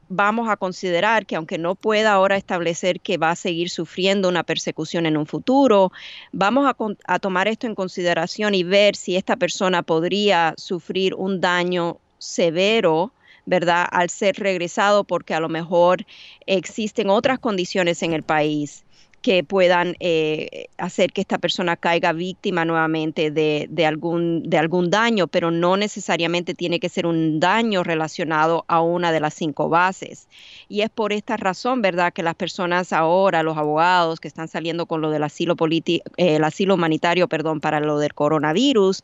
vamos 0.08 0.49
a 0.49 0.56
considerar 0.56 1.26
que 1.26 1.37
aunque 1.37 1.58
no 1.58 1.75
pueda 1.75 2.12
ahora 2.12 2.37
establecer 2.37 3.00
que 3.00 3.16
va 3.16 3.30
a 3.30 3.37
seguir 3.37 3.70
sufriendo 3.70 4.28
una 4.28 4.42
persecución 4.42 5.06
en 5.06 5.16
un 5.16 5.26
futuro, 5.26 5.92
vamos 6.32 6.73
a, 7.06 7.18
tomar 7.18 7.49
esto 7.49 7.66
en 7.66 7.75
consideración 7.75 8.54
y 8.54 8.62
ver 8.62 8.96
si 8.96 9.16
esta 9.16 9.37
persona 9.37 9.82
podría 9.82 10.54
sufrir 10.56 11.14
un 11.14 11.40
daño 11.40 11.99
severo 12.18 13.12
¿verdad? 13.46 13.87
Al 13.90 14.08
ser 14.08 14.37
regresado 14.37 15.04
porque 15.04 15.34
a 15.34 15.40
lo 15.40 15.50
mejor 15.50 16.06
existen 16.46 17.11
otras 17.11 17.38
condiciones 17.38 18.02
en 18.02 18.14
el 18.14 18.23
país 18.23 18.84
que 19.25 19.43
puedan 19.43 19.97
eh, 20.00 20.66
hacer 20.76 21.11
que 21.14 21.23
esta 21.23 21.38
persona 21.38 21.76
caiga 21.76 22.12
víctima 22.12 22.66
nuevamente 22.66 23.31
de, 23.31 23.87
algún, 23.87 24.43
de 24.43 24.59
algún 24.59 24.90
daño, 24.90 25.28
pero 25.28 25.50
no 25.50 25.78
necesariamente 25.78 26.52
tiene 26.52 26.78
que 26.78 26.90
ser 26.90 27.07
un 27.07 27.40
daño 27.40 27.83
relacionado 27.85 28.66
a 28.69 28.83
una 28.83 29.12
de 29.12 29.21
las 29.21 29.33
cinco 29.33 29.71
bases. 29.71 30.28
Y 30.69 30.83
es 30.83 30.90
por 30.90 31.14
esta 31.14 31.38
razón, 31.38 31.81
¿verdad?, 31.81 32.12
que 32.12 32.23
las 32.23 32.35
personas 32.35 32.93
ahora, 32.93 33.43
los 33.43 33.57
abogados 33.57 34.21
que 34.21 34.28
están 34.28 34.47
saliendo 34.47 34.85
con 34.85 35.00
lo 35.00 35.09
del 35.09 35.23
asilo 35.23 35.57
eh, 35.59 36.02
el 36.19 36.45
asilo 36.45 36.75
humanitario, 36.75 37.26
perdón, 37.26 37.62
para 37.62 37.81
lo 37.81 37.99
del 37.99 38.12
coronavirus, 38.12 39.02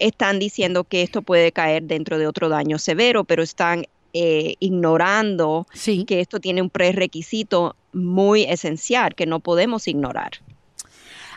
están 0.00 0.40
diciendo 0.40 0.82
que 0.82 1.02
esto 1.02 1.22
puede 1.22 1.52
caer 1.52 1.84
dentro 1.84 2.18
de 2.18 2.26
otro 2.26 2.48
daño 2.48 2.80
severo, 2.80 3.22
pero 3.22 3.44
están 3.44 3.84
eh, 4.12 4.56
ignorando 4.60 5.66
que 6.06 6.20
esto 6.20 6.40
tiene 6.40 6.62
un 6.62 6.70
prerequisito 6.70 7.76
muy 7.92 8.44
esencial 8.44 9.14
que 9.14 9.26
no 9.26 9.40
podemos 9.40 9.88
ignorar. 9.88 10.32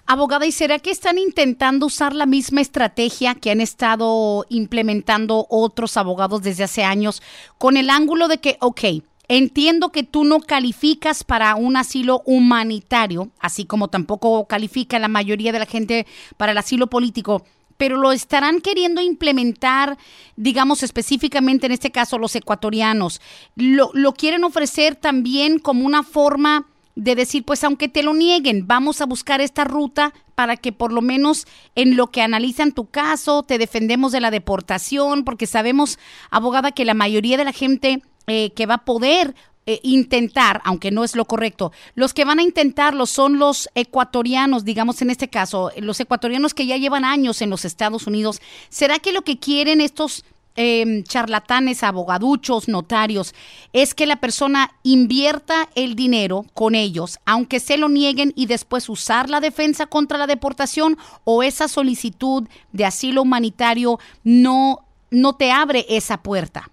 Abogada, 0.07 0.45
¿y 0.45 0.51
será 0.51 0.77
que 0.77 0.91
están 0.91 1.17
intentando 1.17 1.87
usar 1.87 2.13
la 2.13 2.27
misma 2.27 2.61
estrategia 2.61 3.33
que 3.33 3.49
han 3.49 3.59
estado 3.59 4.45
implementando 4.49 5.47
otros 5.49 5.97
abogados 5.97 6.43
desde 6.43 6.63
hace 6.63 6.83
años 6.83 7.23
con 7.57 7.75
el 7.75 7.89
ángulo 7.89 8.27
de 8.27 8.37
que, 8.37 8.57
ok, 8.61 8.81
entiendo 9.27 9.91
que 9.91 10.03
tú 10.03 10.23
no 10.23 10.41
calificas 10.41 11.23
para 11.23 11.55
un 11.55 11.75
asilo 11.75 12.21
humanitario, 12.25 13.31
así 13.39 13.65
como 13.65 13.87
tampoco 13.87 14.45
califica 14.45 14.99
la 14.99 15.07
mayoría 15.07 15.51
de 15.51 15.59
la 15.59 15.65
gente 15.65 16.05
para 16.37 16.51
el 16.51 16.57
asilo 16.59 16.85
político, 16.85 17.43
pero 17.77 17.97
lo 17.97 18.11
estarán 18.11 18.61
queriendo 18.61 19.01
implementar, 19.01 19.97
digamos 20.35 20.83
específicamente 20.83 21.65
en 21.65 21.71
este 21.71 21.91
caso 21.91 22.17
los 22.17 22.35
ecuatorianos. 22.35 23.21
Lo, 23.55 23.91
lo 23.93 24.13
quieren 24.13 24.43
ofrecer 24.43 24.95
también 24.95 25.59
como 25.59 25.85
una 25.85 26.03
forma 26.03 26.67
de 26.95 27.15
decir, 27.15 27.43
pues 27.43 27.63
aunque 27.63 27.89
te 27.89 28.03
lo 28.03 28.13
nieguen, 28.13 28.67
vamos 28.67 29.01
a 29.01 29.05
buscar 29.05 29.41
esta 29.41 29.65
ruta 29.65 30.13
para 30.33 30.57
que 30.57 30.71
por 30.71 30.93
lo 30.93 31.01
menos 31.01 31.45
en 31.75 31.97
lo 31.97 32.07
que 32.07 32.21
analizan 32.21 32.71
tu 32.71 32.85
caso, 32.85 33.43
te 33.43 33.57
defendemos 33.57 34.11
de 34.11 34.21
la 34.21 34.31
deportación, 34.31 35.23
porque 35.23 35.45
sabemos, 35.45 35.99
abogada, 36.29 36.71
que 36.71 36.85
la 36.85 36.93
mayoría 36.93 37.37
de 37.37 37.45
la 37.45 37.51
gente 37.51 38.01
eh, 38.27 38.51
que 38.51 38.65
va 38.65 38.75
a 38.75 38.85
poder 38.85 39.35
eh, 39.67 39.79
intentar, 39.81 40.61
aunque 40.63 40.91
no 40.91 41.03
es 41.03 41.15
lo 41.15 41.25
correcto, 41.25 41.71
los 41.95 42.13
que 42.13 42.23
van 42.23 42.37
a 42.37 42.43
intentarlo 42.43 43.07
son 43.07 43.39
los 43.39 43.67
ecuatorianos, 43.73 44.63
digamos 44.63 45.01
en 45.01 45.09
este 45.09 45.27
caso, 45.27 45.71
los 45.77 45.99
ecuatorianos 45.99 46.53
que 46.53 46.67
ya 46.67 46.77
llevan 46.77 47.03
años 47.03 47.41
en 47.41 47.49
los 47.49 47.65
Estados 47.65 48.05
Unidos. 48.05 48.41
¿Será 48.69 48.99
que 48.99 49.11
lo 49.11 49.23
que 49.23 49.39
quieren 49.39 49.81
estos 49.81 50.23
em, 50.55 51.03
charlatanes, 51.03 51.81
abogaduchos, 51.81 52.67
notarios, 52.67 53.33
es 53.73 53.95
que 53.95 54.05
la 54.05 54.17
persona 54.17 54.69
invierta 54.83 55.67
el 55.73 55.95
dinero 55.95 56.45
con 56.53 56.75
ellos, 56.75 57.17
aunque 57.25 57.59
se 57.59 57.77
lo 57.77 57.89
nieguen 57.89 58.33
y 58.35 58.45
después 58.45 58.87
usar 58.87 59.31
la 59.31 59.41
defensa 59.41 59.87
contra 59.87 60.19
la 60.19 60.27
deportación 60.27 60.95
o 61.23 61.41
esa 61.41 61.67
solicitud 61.67 62.47
de 62.71 62.85
asilo 62.85 63.23
humanitario 63.23 63.97
no, 64.23 64.85
no 65.09 65.33
te 65.33 65.51
abre 65.51 65.87
esa 65.89 66.21
puerta? 66.21 66.69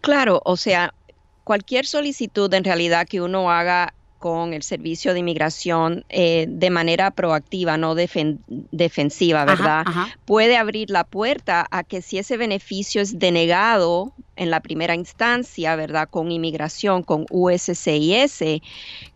Claro, 0.00 0.40
o 0.44 0.56
sea, 0.56 0.94
cualquier 1.48 1.86
solicitud 1.86 2.52
en 2.52 2.62
realidad 2.62 3.08
que 3.08 3.22
uno 3.22 3.50
haga 3.50 3.94
con 4.18 4.52
el 4.52 4.62
servicio 4.62 5.12
de 5.12 5.20
inmigración 5.20 6.04
eh, 6.08 6.46
de 6.48 6.70
manera 6.70 7.10
proactiva, 7.10 7.76
no 7.76 7.94
defensiva, 7.94 9.44
¿verdad? 9.44 9.84
Puede 10.24 10.56
abrir 10.56 10.90
la 10.90 11.04
puerta 11.04 11.66
a 11.70 11.84
que 11.84 12.02
si 12.02 12.18
ese 12.18 12.36
beneficio 12.36 13.00
es 13.00 13.18
denegado 13.18 14.12
en 14.38 14.50
la 14.50 14.60
primera 14.60 14.94
instancia, 14.94 15.76
¿verdad? 15.76 16.08
Con 16.08 16.30
inmigración, 16.30 17.02
con 17.02 17.26
USCIS, 17.30 18.38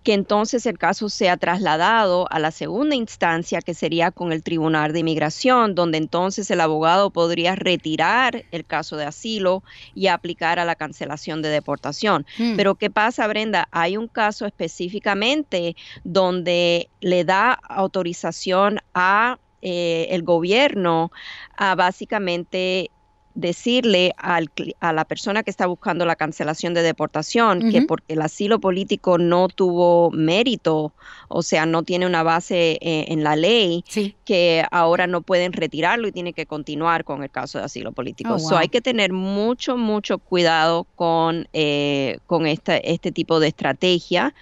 que 0.02 0.14
entonces 0.14 0.66
el 0.66 0.78
caso 0.78 1.08
sea 1.08 1.36
trasladado 1.36 2.26
a 2.30 2.40
la 2.40 2.50
segunda 2.50 2.96
instancia, 2.96 3.60
que 3.60 3.72
sería 3.72 4.10
con 4.10 4.32
el 4.32 4.42
Tribunal 4.42 4.92
de 4.92 4.98
Inmigración, 4.98 5.74
donde 5.74 5.98
entonces 5.98 6.50
el 6.50 6.60
abogado 6.60 7.10
podría 7.10 7.54
retirar 7.54 8.44
el 8.50 8.64
caso 8.64 8.96
de 8.96 9.04
asilo 9.04 9.62
y 9.94 10.08
aplicar 10.08 10.58
a 10.58 10.64
la 10.64 10.74
cancelación 10.74 11.40
de 11.40 11.50
deportación. 11.50 12.26
Hmm. 12.36 12.56
Pero 12.56 12.74
¿qué 12.74 12.90
pasa, 12.90 13.26
Brenda? 13.28 13.68
Hay 13.70 13.96
un 13.96 14.08
caso 14.08 14.44
específicamente 14.92 15.76
donde 16.04 16.88
le 17.00 17.24
da 17.24 17.52
autorización 17.52 18.78
a 18.94 19.38
eh, 19.62 20.08
el 20.10 20.22
gobierno 20.22 21.10
a 21.56 21.74
básicamente 21.74 22.90
decirle 23.34 24.12
al, 24.18 24.50
a 24.80 24.92
la 24.92 25.04
persona 25.04 25.42
que 25.42 25.50
está 25.50 25.66
buscando 25.66 26.04
la 26.04 26.16
cancelación 26.16 26.74
de 26.74 26.82
deportación 26.82 27.70
que 27.70 27.82
porque 27.82 28.14
el 28.14 28.22
asilo 28.22 28.60
político 28.60 29.18
no 29.18 29.48
tuvo 29.48 30.10
mérito, 30.10 30.92
o 31.28 31.42
sea, 31.42 31.64
no 31.66 31.82
tiene 31.82 32.06
una 32.06 32.22
base 32.22 32.78
eh, 32.80 33.06
en 33.08 33.24
la 33.24 33.36
ley, 33.36 33.84
que 34.24 34.64
ahora 34.70 35.06
no 35.06 35.22
pueden 35.22 35.52
retirarlo 35.52 36.08
y 36.08 36.12
tiene 36.12 36.32
que 36.32 36.46
continuar 36.46 37.04
con 37.04 37.22
el 37.22 37.30
caso 37.30 37.58
de 37.58 37.64
asilo 37.64 37.92
político. 37.92 38.36
Oh, 38.36 38.56
hay 38.56 38.68
que 38.68 38.80
tener 38.80 39.12
mucho, 39.12 39.76
mucho 39.76 40.18
cuidado 40.18 40.86
con, 40.94 41.48
eh, 41.52 42.18
con 42.26 42.46
este 42.46 43.12
tipo 43.12 43.40
de 43.40 43.48
estrategia. 43.48 44.34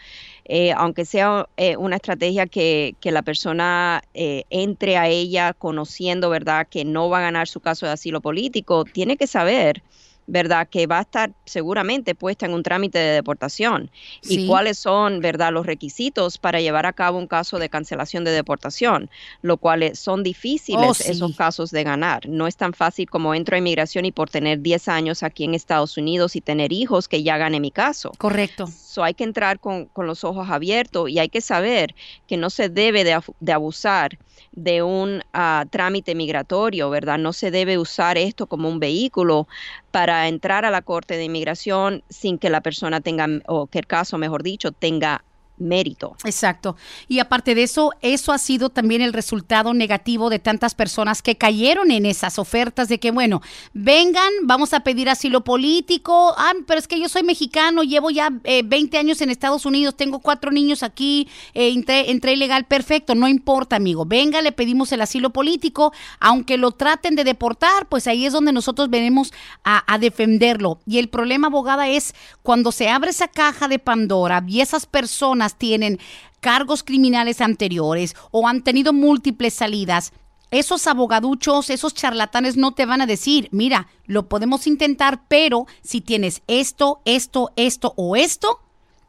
Eh, 0.52 0.72
aunque 0.76 1.04
sea 1.04 1.48
eh, 1.56 1.76
una 1.76 1.94
estrategia 1.94 2.44
que, 2.48 2.96
que 3.00 3.12
la 3.12 3.22
persona 3.22 4.02
eh, 4.14 4.42
entre 4.50 4.96
a 4.96 5.06
ella 5.06 5.52
conociendo, 5.52 6.28
¿verdad?, 6.28 6.66
que 6.68 6.84
no 6.84 7.08
va 7.08 7.18
a 7.18 7.20
ganar 7.20 7.46
su 7.46 7.60
caso 7.60 7.86
de 7.86 7.92
asilo 7.92 8.20
político, 8.20 8.84
tiene 8.84 9.16
que 9.16 9.28
saber 9.28 9.84
¿verdad? 10.30 10.68
Que 10.68 10.86
va 10.86 10.98
a 10.98 11.02
estar 11.02 11.32
seguramente 11.44 12.14
puesta 12.14 12.46
en 12.46 12.54
un 12.54 12.62
trámite 12.62 12.98
de 12.98 13.14
deportación. 13.14 13.90
¿Y 14.22 14.46
cuáles 14.46 14.78
son, 14.78 15.20
verdad, 15.20 15.52
los 15.52 15.66
requisitos 15.66 16.38
para 16.38 16.60
llevar 16.60 16.86
a 16.86 16.92
cabo 16.92 17.18
un 17.18 17.26
caso 17.26 17.58
de 17.58 17.68
cancelación 17.68 18.22
de 18.24 18.30
deportación? 18.30 19.10
Lo 19.42 19.56
cual 19.56 19.96
son 19.96 20.22
difíciles 20.22 21.00
oh, 21.00 21.10
esos 21.10 21.36
casos 21.36 21.72
de 21.72 21.82
ganar. 21.82 22.28
No 22.28 22.46
es 22.46 22.56
tan 22.56 22.72
fácil 22.72 23.10
como 23.10 23.34
entro 23.34 23.56
a 23.56 23.58
inmigración 23.58 24.04
y 24.04 24.12
por 24.12 24.30
tener 24.30 24.60
10 24.60 24.88
años 24.88 25.22
aquí 25.24 25.44
en 25.44 25.54
Estados 25.54 25.96
Unidos 25.96 26.36
y 26.36 26.40
tener 26.40 26.72
hijos 26.72 27.08
que 27.08 27.24
ya 27.24 27.36
gane 27.36 27.58
mi 27.58 27.72
caso. 27.72 28.12
Correcto. 28.16 28.68
So, 28.68 29.02
hay 29.02 29.14
que 29.14 29.24
entrar 29.24 29.58
con, 29.58 29.86
con, 29.86 30.06
los 30.06 30.24
ojos 30.24 30.48
abiertos 30.48 31.10
y 31.10 31.18
hay 31.18 31.28
que 31.28 31.40
saber 31.40 31.94
que 32.28 32.36
no 32.36 32.50
se 32.50 32.68
debe 32.68 33.04
de, 33.04 33.20
de 33.40 33.52
abusar 33.52 34.18
de 34.52 34.82
un 34.82 35.22
ah, 35.32 35.64
trámite 35.70 36.14
migratorio, 36.14 36.90
¿verdad? 36.90 37.18
No 37.18 37.32
se 37.32 37.50
debe 37.50 37.78
usar 37.78 38.18
esto 38.18 38.46
como 38.46 38.68
un 38.68 38.80
vehículo 38.80 39.46
para 39.90 40.28
entrar 40.28 40.64
a 40.64 40.70
la 40.70 40.82
Corte 40.82 41.16
de 41.16 41.24
Inmigración 41.24 42.02
sin 42.08 42.38
que 42.38 42.50
la 42.50 42.60
persona 42.62 43.00
tenga, 43.00 43.26
o 43.46 43.66
que 43.66 43.78
el 43.78 43.86
caso, 43.86 44.18
mejor 44.18 44.42
dicho, 44.42 44.72
tenga 44.72 45.24
mérito. 45.60 46.16
Exacto. 46.24 46.76
Y 47.08 47.18
aparte 47.18 47.54
de 47.54 47.62
eso, 47.62 47.92
eso 48.00 48.32
ha 48.32 48.38
sido 48.38 48.70
también 48.70 49.02
el 49.02 49.12
resultado 49.12 49.74
negativo 49.74 50.30
de 50.30 50.38
tantas 50.38 50.74
personas 50.74 51.22
que 51.22 51.36
cayeron 51.36 51.90
en 51.90 52.06
esas 52.06 52.38
ofertas 52.38 52.88
de 52.88 52.98
que, 52.98 53.10
bueno, 53.10 53.42
vengan, 53.72 54.30
vamos 54.44 54.72
a 54.72 54.80
pedir 54.80 55.08
asilo 55.08 55.42
político. 55.42 56.34
Ah, 56.36 56.52
pero 56.66 56.78
es 56.78 56.88
que 56.88 57.00
yo 57.00 57.08
soy 57.08 57.22
mexicano, 57.22 57.82
llevo 57.82 58.10
ya 58.10 58.30
20 58.30 58.96
eh, 58.96 59.00
años 59.00 59.20
en 59.20 59.30
Estados 59.30 59.66
Unidos, 59.66 59.96
tengo 59.96 60.20
cuatro 60.20 60.50
niños 60.50 60.82
aquí, 60.82 61.28
eh, 61.54 61.72
entré, 61.74 62.32
ilegal, 62.32 62.64
perfecto, 62.64 63.14
no 63.14 63.28
importa, 63.28 63.76
amigo. 63.76 64.04
Venga, 64.06 64.42
le 64.42 64.52
pedimos 64.52 64.92
el 64.92 65.00
asilo 65.00 65.30
político, 65.30 65.92
aunque 66.18 66.56
lo 66.56 66.72
traten 66.72 67.14
de 67.14 67.24
deportar, 67.24 67.88
pues 67.88 68.06
ahí 68.06 68.26
es 68.26 68.32
donde 68.32 68.52
nosotros 68.52 68.90
venimos 68.90 69.32
a 69.62 69.98
defenderlo. 69.98 70.80
Y 70.86 70.98
el 70.98 71.08
problema, 71.08 71.48
abogada, 71.48 71.88
es 71.88 72.14
cuando 72.42 72.72
se 72.72 72.88
abre 72.88 73.10
esa 73.10 73.28
caja 73.28 73.68
de 73.68 73.78
Pandora 73.78 74.42
y 74.46 74.60
esas 74.60 74.86
personas 74.86 75.49
tienen 75.54 75.98
cargos 76.40 76.82
criminales 76.82 77.40
anteriores 77.40 78.16
o 78.30 78.48
han 78.48 78.62
tenido 78.62 78.92
múltiples 78.92 79.54
salidas, 79.54 80.12
esos 80.50 80.86
abogaduchos, 80.88 81.70
esos 81.70 81.94
charlatanes 81.94 82.56
no 82.56 82.72
te 82.72 82.84
van 82.84 83.00
a 83.00 83.06
decir, 83.06 83.48
mira, 83.52 83.86
lo 84.06 84.28
podemos 84.28 84.66
intentar, 84.66 85.22
pero 85.28 85.66
si 85.82 86.00
tienes 86.00 86.42
esto, 86.48 87.00
esto, 87.04 87.52
esto 87.54 87.94
o 87.96 88.16
esto, 88.16 88.58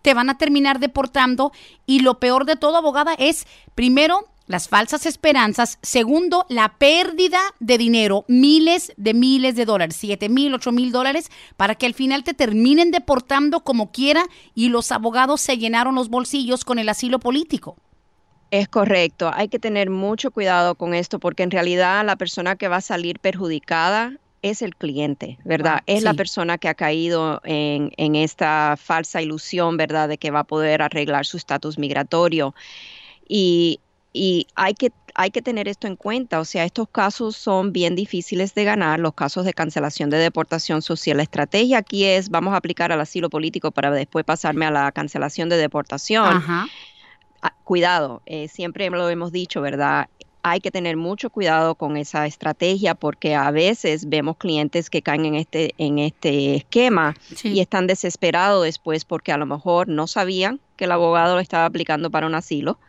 te 0.04 0.14
van 0.14 0.30
a 0.30 0.38
terminar 0.38 0.80
deportando. 0.80 1.52
Y 1.86 2.02
lo 2.02 2.20
peor 2.20 2.46
de 2.46 2.56
todo, 2.58 2.78
abogada, 2.78 3.14
es, 3.18 3.48
primero, 3.74 4.28
las 4.51 4.67
falsas 4.67 5.05
esperanzas. 5.05 5.79
Segundo, 5.81 6.46
la 6.50 6.77
pérdida 6.77 7.39
de 7.60 7.77
dinero, 7.77 8.25
miles 8.27 8.93
de 8.98 9.13
miles 9.13 9.55
de 9.55 9.65
dólares, 9.65 9.96
siete 9.98 10.29
mil, 10.29 10.53
ocho 10.53 10.72
mil 10.72 10.91
dólares, 10.91 11.29
para 11.58 11.75
que 11.75 11.86
al 11.86 11.93
final 11.93 12.24
te 12.24 12.34
terminen 12.34 12.91
deportando 12.91 13.62
como 13.62 13.91
quiera 13.91 14.25
y 14.53 14.70
los 14.70 14.91
abogados 14.91 15.41
se 15.41 15.58
llenaron 15.58 15.96
los 15.96 16.10
bolsillos 16.10 16.65
con 16.65 16.79
el 16.79 16.89
asilo 16.89 17.20
político. 17.20 17.77
Es 18.51 18.67
correcto, 18.67 19.31
hay 19.34 19.48
que 19.48 19.60
tener 19.60 19.89
mucho 19.89 20.29
cuidado 20.29 20.75
con 20.75 20.93
esto 20.93 21.20
porque 21.20 21.43
en 21.43 21.51
realidad 21.51 22.05
la 22.05 22.17
persona 22.17 22.58
que 22.58 22.67
va 22.67 22.77
a 22.77 22.81
salir 22.81 23.17
perjudicada 23.20 24.17
es 24.41 24.62
el 24.62 24.75
cliente, 24.75 25.38
¿verdad? 25.46 25.81
es 25.86 26.03
la 26.03 26.13
persona 26.15 26.58
que 26.58 26.67
ha 26.67 26.74
caído 26.74 27.41
en, 27.43 27.91
en 27.98 28.15
esta 28.15 28.75
falsa 28.77 29.22
ilusión, 29.22 29.77
¿verdad? 29.77 30.10
De 30.10 30.17
que 30.17 30.31
va 30.31 30.39
a 30.39 30.43
poder 30.43 30.81
arreglar 30.81 31.25
su 31.25 31.38
estatus 31.38 31.77
migratorio. 31.77 32.55
Y 33.27 33.79
y 34.13 34.48
hay 34.56 34.74
que, 34.74 34.91
hay 35.15 35.32
que 35.32 35.41
tener 35.41 35.68
esto 35.68 35.88
en 35.88 35.96
cuenta, 35.96 36.39
o 36.39 36.46
sea, 36.46 36.65
estos 36.65 36.89
casos 36.89 37.36
son 37.36 37.72
bien 37.72 37.96
difíciles 37.96 38.53
de 38.53 38.63
ganar, 38.63 39.00
los 39.00 39.13
casos 39.13 39.46
de 39.46 39.53
cancelación 39.53 40.10
de 40.10 40.18
deportación 40.18 40.82
social. 40.82 41.18
La 41.18 41.24
estrategia 41.24 41.77
aquí 41.77 42.06
es, 42.06 42.30
vamos 42.30 42.53
a 42.53 42.58
aplicar 42.58 42.91
al 42.91 43.01
asilo 43.01 43.30
político 43.30 43.72
para 43.72 43.91
después 43.91 44.25
pasarme 44.25 44.65
a 44.65 44.72
la 44.72 44.91
cancelación 44.91 45.50
de 45.50 45.58
deportación. 45.58 46.44
Ah, 47.44 47.56
cuidado, 47.63 48.22
eh, 48.25 48.48
siempre 48.50 48.89
lo 48.89 49.10
hemos 49.10 49.32
dicho, 49.32 49.62
¿verdad? 49.62 50.08
hay 50.44 50.60
que 50.60 50.72
tener 50.72 50.98
mucho 50.98 51.30
cuidado 51.30 51.75
con 51.75 51.98
esa 51.98 52.25
estrategia 52.25 52.96
porque 52.96 53.36
a 53.36 53.51
veces 53.51 54.10
vemos 54.10 54.38
clientes 54.38 54.89
que 54.89 55.01
caen 55.01 55.25
en 55.25 55.36
este, 55.36 55.74
en 55.77 56.00
este 56.00 56.56
esquema 56.56 57.15
y 57.44 57.60
están 57.60 57.88
desesperados 57.88 58.63
después 58.63 59.06
porque 59.06 59.32
a 59.32 59.38
lo 59.38 59.46
mejor 59.46 59.88
no 59.88 60.08
sabían 60.08 60.60
que 60.82 60.86
el 60.86 60.92
abogado 60.94 61.36
lo 61.36 61.42
estaba 61.42 61.66
aplicando 61.66 62.10
para 62.10 62.26
un 62.26 62.34
asilo 62.34 62.80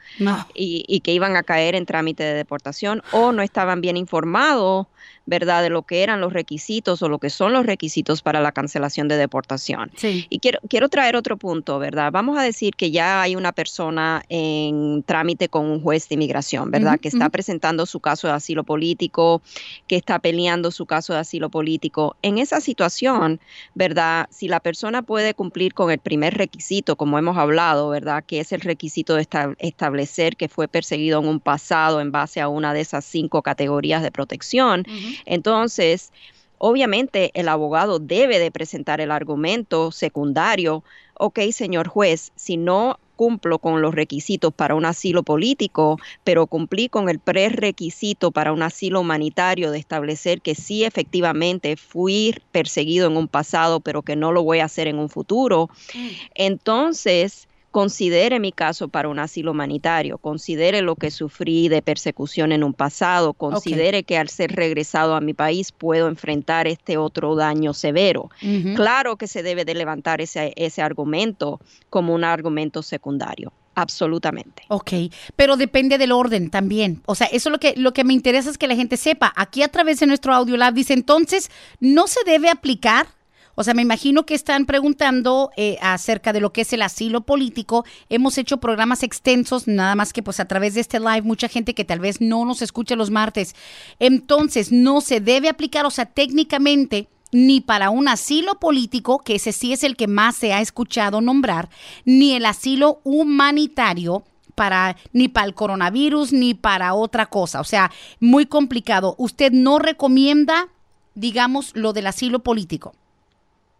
y, 0.55 0.83
y, 0.89 1.01
que 1.01 1.13
iban 1.13 1.37
a 1.37 1.43
caer 1.43 1.75
en 1.75 1.85
trámite 1.85 2.23
de 2.23 2.33
deportación 2.33 3.03
o 3.13 3.33
no 3.33 3.43
estaban 3.43 3.83
bien 3.83 3.99
informados 3.99 4.87
¿verdad?, 5.25 5.63
de 5.63 5.71
lo 5.71 5.83
que 5.83 6.03
eran 6.03 6.21
los 6.21 6.33
requisitos 6.33 7.03
o 7.03 7.09
lo 7.09 7.19
que 7.19 7.31
son 7.31 7.53
los 7.53 7.65
requisitos 7.65 8.23
para 8.23 8.41
la 8.41 8.53
cancelación 8.53 9.09
de 9.09 9.17
deportación. 9.17 9.91
Y 10.03 10.39
quiero, 10.41 10.59
quiero 10.69 10.89
traer 10.89 11.17
otro 11.17 11.37
punto, 11.37 11.79
¿verdad? 11.79 12.11
Vamos 12.13 12.39
a 12.39 12.43
decir 12.43 12.75
que 12.75 12.91
ya 12.91 13.23
hay 13.23 13.37
una 13.37 13.53
persona 13.53 14.25
en 14.29 15.03
trámite 15.05 15.49
con 15.49 15.67
un 15.67 15.81
juez 15.81 16.09
de 16.09 16.15
inmigración, 16.15 16.71
¿verdad?, 16.71 16.99
que 16.99 17.09
está 17.09 17.29
presentando 17.29 17.87
su 17.87 18.01
caso 18.01 18.27
de 18.29 18.35
asilo 18.35 18.65
político, 18.65 19.43
que 19.87 19.97
está 19.97 20.19
peleando 20.19 20.71
su 20.71 20.87
caso 20.87 21.13
de 21.13 21.21
asilo 21.21 21.51
político. 21.51 22.17
En 22.23 22.39
esa 22.39 22.61
situación, 22.61 23.41
¿verdad?, 23.75 24.27
si 24.31 24.49
la 24.49 24.61
persona 24.61 25.03
puede 25.03 25.35
cumplir 25.35 25.75
con 25.75 25.91
el 25.91 25.99
primer 25.99 26.35
requisito, 26.35 26.97
como 26.97 27.19
hemos 27.19 27.37
hablado, 27.37 27.82
¿verdad?, 27.91 28.25
que 28.27 28.41
es 28.41 28.53
el 28.53 28.61
requisito 28.61 29.15
de 29.15 29.27
establecer 29.59 30.37
que 30.37 30.49
fue 30.49 30.69
perseguido 30.69 31.21
en 31.21 31.29
un 31.29 31.41
pasado 31.41 32.01
en 32.01 32.13
base 32.13 32.41
a 32.41 32.49
una 32.49 32.75
de 32.75 32.81
esas 32.81 33.05
cinco 33.05 33.43
categorías 33.43 34.03
de 34.03 34.11
protección, 34.11 34.85
entonces, 35.25 36.13
obviamente 36.59 37.31
el 37.35 37.49
abogado 37.49 37.99
debe 37.99 38.39
de 38.39 38.51
presentar 38.51 39.01
el 39.01 39.11
argumento 39.11 39.91
secundario, 39.91 40.85
ok, 41.15 41.41
señor 41.53 41.89
juez, 41.89 42.33
si 42.37 42.57
no 42.57 42.99
cumplo 43.17 43.59
con 43.59 43.83
los 43.83 43.95
requisitos 43.95 44.53
para 44.53 44.75
un 44.75 44.85
asilo 44.85 45.23
político, 45.23 45.99
pero 46.25 46.47
cumplí 46.47 46.89
con 46.89 47.09
el 47.09 47.21
prerequisito 47.21 48.33
para 48.33 48.53
un 48.53 48.63
asilo 48.63 49.01
humanitario 49.01 49.71
de 49.71 49.79
establecer 49.79 50.41
que 50.41 50.55
sí 50.55 50.83
efectivamente 50.85 51.77
fui 51.77 52.35
perseguido 52.51 53.07
en 53.07 53.17
un 53.17 53.29
pasado, 53.29 53.79
pero 53.79 54.03
que 54.03 54.17
no 54.17 54.33
lo 54.33 54.43
voy 54.43 54.59
a 54.59 54.65
hacer 54.65 54.89
en 54.89 54.99
un 54.99 55.09
futuro, 55.09 55.71
mm. 55.95 56.09
entonces 56.35 57.47
considere 57.73 58.39
mi 58.39 58.53
caso 58.53 58.89
para 58.89 59.09
un 59.09 59.19
asilo 59.19 59.51
humanitario, 59.51 60.19
considere 60.19 60.83
lo 60.83 60.95
que 60.95 61.11
sufrí 61.11 61.69
de 61.69 61.83
persecución 61.83 62.53
en 62.53 62.63
un 62.63 62.75
pasado, 62.75 63.33
considere 63.33 64.05
que 64.05 64.19
al 64.19 64.29
ser 64.29 64.53
regresado 64.53 65.17
a 65.17 65.21
mi 65.21 65.35
país 65.35 65.73
puedo 65.73 66.07
enfrentar 66.07 66.69
este 66.69 66.99
otro 66.99 67.35
daño 67.35 67.75
severo. 67.75 68.31
Claro 68.77 69.17
que 69.17 69.27
se 69.27 69.43
debe 69.43 69.65
de 69.65 69.75
levantar 69.75 70.21
ese, 70.21 70.53
ese 70.57 70.83
argumento 70.83 71.61
como 71.91 72.15
un 72.15 72.23
argumento 72.23 72.83
secundario. 72.83 73.53
Absolutamente. 73.75 74.65
Ok, 74.69 74.93
pero 75.35 75.57
depende 75.57 75.97
del 75.97 76.13
orden 76.13 76.51
también. 76.51 77.01
O 77.07 77.15
sea, 77.15 77.27
eso 77.29 77.49
es 77.49 77.53
lo 77.53 77.59
que, 77.59 77.75
lo 77.77 77.95
que 77.95 78.05
me 78.05 78.13
interesa 78.13 78.51
es 78.51 78.59
que 78.59 78.69
la 78.69 78.77
gente 78.77 78.99
sepa. 78.99 79.33
Aquí 79.35 79.63
a 79.63 79.69
través 79.69 79.99
de 79.99 80.07
nuestro 80.07 80.35
audio 80.35 80.59
lab 80.59 80.75
dice 80.75 80.93
entonces, 80.93 81.51
no 81.81 82.07
se 82.07 82.23
debe 82.25 82.51
aplicar 82.51 83.07
o 83.55 83.65
sea, 83.65 83.75
me 83.75 83.83
imagino 83.83 84.25
que 84.25 84.35
están 84.35 84.67
preguntando 84.67 85.51
eh, 85.57 85.79
acerca 85.83 86.33
de 86.33 86.41
lo 86.41 86.53
que 86.53 86.63
es 86.63 86.73
el 86.73 86.83
asilo 86.83 87.23
político. 87.23 87.85
Hemos 88.09 88.39
hecho 88.39 88.59
programas 88.59 89.03
extensos, 89.03 89.69
nada 89.69 89.95
más 89.95 90.13
que 90.13 90.23
pues 90.23 90.41
a 90.41 90.47
través 90.47 90.75
de 90.75 90.81
este 90.81 91.01
live, 91.01 91.23
mucha 91.23 91.49
gente 91.49 91.75
que 91.75 91.85
tal 91.85 92.01
vez 92.01 92.21
no 92.21 92.45
nos 92.45 92.63
escucha 92.63 92.97
los 92.97 93.11
martes. 93.11 93.55
Entonces, 93.99 94.73
no 94.73 95.01
se 95.01 95.21
debe 95.21 95.49
aplicar, 95.49 95.85
o 95.87 95.91
sea, 95.91 96.07
técnicamente 96.07 97.09
ni 97.33 97.61
para 97.61 97.91
un 97.91 98.09
asilo 98.09 98.61
político, 98.61 99.19
que 99.19 99.37
ese 99.37 99.53
sí 99.53 99.73
es 99.73 99.85
el 99.85 99.97
que 99.97 100.07
más 100.07 100.37
se 100.37 100.53
ha 100.53 100.61
escuchado 100.61 101.21
nombrar, 101.21 101.71
ni 102.05 102.35
el 102.35 102.45
asilo 102.45 103.01
humanitario 103.05 104.25
para 104.55 104.97
ni 105.13 105.29
para 105.29 105.47
el 105.47 105.55
coronavirus 105.55 106.33
ni 106.33 106.53
para 106.53 106.93
otra 106.93 107.27
cosa, 107.27 107.61
o 107.61 107.65
sea, 107.65 107.91
muy 108.21 108.47
complicado. 108.47 109.15
Usted 109.19 109.51
no 109.51 109.79
recomienda, 109.79 110.69
digamos, 111.15 111.75
lo 111.75 111.95
del 111.95 112.07
asilo 112.07 112.41
político. 112.41 112.95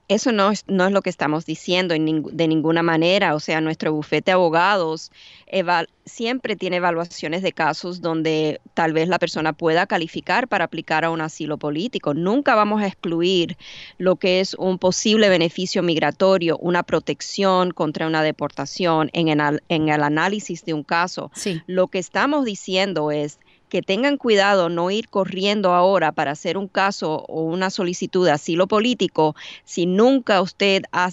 Eso 0.09 0.33
no 0.33 0.51
es, 0.51 0.65
no 0.67 0.85
es 0.85 0.93
lo 0.93 1.01
que 1.01 1.11
estamos 1.11 1.47
diciendo 1.47 1.95
de 1.95 2.49
ninguna 2.49 2.83
manera. 2.83 3.35
O 3.35 3.41
sea, 3.41 3.61
nuestro 3.61 3.93
bufete 3.93 4.27
de 4.27 4.33
abogados 4.33 5.11
siempre 6.05 6.57
tiene 6.57 6.77
evaluaciones 6.77 7.43
de 7.43 7.53
casos 7.53 8.01
donde 8.01 8.61
tal 8.75 8.93
vez 8.93 9.09
la 9.09 9.19
persona 9.19 9.53
pueda 9.53 9.87
calificar 9.87 10.49
para 10.49 10.65
aplicar 10.65 11.05
a 11.05 11.11
un 11.11 11.21
asilo 11.21 11.59
político. 11.59 12.15
Nunca 12.15 12.55
vamos 12.55 12.83
a 12.83 12.87
excluir 12.87 13.57
lo 13.99 14.17
que 14.17 14.41
es 14.41 14.55
un 14.55 14.79
posible 14.79 15.29
beneficio 15.29 15.83
migratorio, 15.83 16.59
una 16.59 16.83
protección 16.83 17.71
contra 17.71 18.07
una 18.07 18.23
deportación 18.23 19.11
en 19.13 19.29
el, 19.29 19.63
en 19.69 19.89
el 19.89 20.03
análisis 20.03 20.65
de 20.65 20.75
un 20.75 20.83
caso. 20.83 21.31
Lo 21.67 21.89
que 21.89 21.99
estamos 21.99 22.45
diciendo 22.45 23.11
es 23.11 23.39
que 23.73 23.81
tengan 23.81 24.19
cuidado 24.19 24.69
no 24.69 24.91
ir 24.91 25.09
corriendo 25.09 25.73
ahora 25.73 26.13
para 26.13 26.33
hacer 26.33 26.59
un 26.59 26.69
caso 26.69 27.25
o 27.27 27.41
una 27.45 27.71
solicitud 27.71 28.27
de 28.27 28.33
asilo 28.33 28.67
político 28.67 29.35
si 29.65 29.87
nunca 29.87 30.43
usted 30.43 30.83
ha 30.93 31.09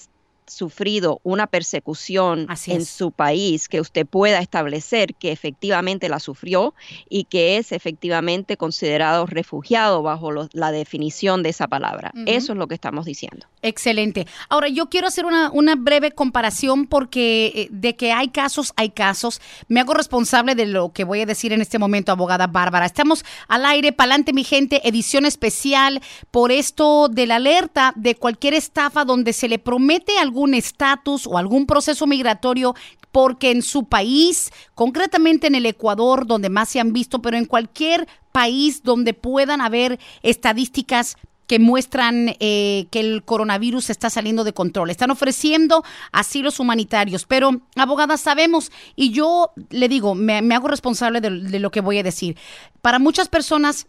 sufrido 0.49 1.19
una 1.23 1.47
persecución 1.47 2.47
en 2.67 2.85
su 2.85 3.11
país, 3.11 3.69
que 3.69 3.81
usted 3.81 4.05
pueda 4.05 4.39
establecer 4.39 5.15
que 5.15 5.31
efectivamente 5.31 6.09
la 6.09 6.19
sufrió 6.19 6.73
y 7.07 7.25
que 7.25 7.57
es 7.57 7.71
efectivamente 7.71 8.57
considerado 8.57 9.25
refugiado 9.25 10.01
bajo 10.03 10.31
la 10.51 10.71
definición 10.71 11.43
de 11.43 11.49
esa 11.49 11.67
palabra. 11.67 12.11
Eso 12.25 12.53
es 12.53 12.57
lo 12.57 12.67
que 12.67 12.75
estamos 12.75 13.05
diciendo. 13.05 13.47
Excelente. 13.61 14.25
Ahora, 14.47 14.69
yo 14.69 14.89
quiero 14.89 15.07
hacer 15.07 15.25
una, 15.25 15.51
una 15.51 15.75
breve 15.75 16.11
comparación 16.11 16.87
porque 16.87 17.51
eh, 17.55 17.67
de 17.71 17.95
que 17.95 18.13
hay 18.13 18.29
casos, 18.29 18.73
hay 18.77 18.89
casos. 18.89 19.41
Me 19.67 19.81
hago 19.81 19.93
responsable 19.93 20.55
de 20.55 20.65
lo 20.65 20.93
que 20.93 21.03
voy 21.03 21.21
a 21.21 21.25
decir 21.25 21.51
en 21.51 21.61
este 21.61 21.77
momento, 21.77 22.11
abogada 22.11 22.47
Bárbara. 22.47 22.85
Estamos 22.85 23.25
al 23.47 23.65
aire, 23.65 23.91
pa'lante 23.91 24.31
mi 24.33 24.43
gente, 24.43 24.87
edición 24.87 25.25
especial 25.25 26.01
por 26.31 26.51
esto 26.51 27.09
de 27.09 27.27
la 27.27 27.35
alerta 27.35 27.93
de 27.95 28.15
cualquier 28.15 28.53
estafa 28.53 29.03
donde 29.03 29.33
se 29.33 29.49
le 29.49 29.59
promete 29.59 30.17
algún 30.17 30.38
algún 30.39 30.53
estatus 30.53 31.27
o 31.27 31.37
algún 31.37 31.65
proceso 31.65 32.07
migratorio 32.07 32.73
porque 33.11 33.51
en 33.51 33.61
su 33.61 33.85
país, 33.85 34.51
concretamente 34.73 35.47
en 35.47 35.55
el 35.55 35.65
Ecuador, 35.65 36.25
donde 36.25 36.49
más 36.49 36.69
se 36.69 36.79
han 36.79 36.93
visto, 36.93 37.21
pero 37.21 37.35
en 37.35 37.45
cualquier 37.45 38.07
país 38.31 38.83
donde 38.83 39.13
puedan 39.13 39.59
haber 39.59 39.99
estadísticas 40.23 41.17
que 41.47 41.59
muestran 41.59 42.35
eh, 42.39 42.85
que 42.89 42.99
el 43.01 43.23
coronavirus 43.23 43.89
está 43.89 44.09
saliendo 44.09 44.45
de 44.45 44.53
control. 44.53 44.91
Están 44.91 45.11
ofreciendo 45.11 45.83
asilos 46.13 46.59
humanitarios, 46.59 47.25
pero 47.25 47.59
abogadas 47.75 48.21
sabemos, 48.21 48.71
y 48.95 49.11
yo 49.11 49.51
le 49.71 49.89
digo, 49.89 50.15
me, 50.15 50.37
hago 50.55 50.67
responsable 50.69 51.19
de 51.19 51.59
lo 51.59 51.71
que 51.71 51.81
voy 51.81 51.97
a 51.97 52.03
decir. 52.03 52.37
Para 52.81 52.99
muchas 52.99 53.27
personas 53.27 53.87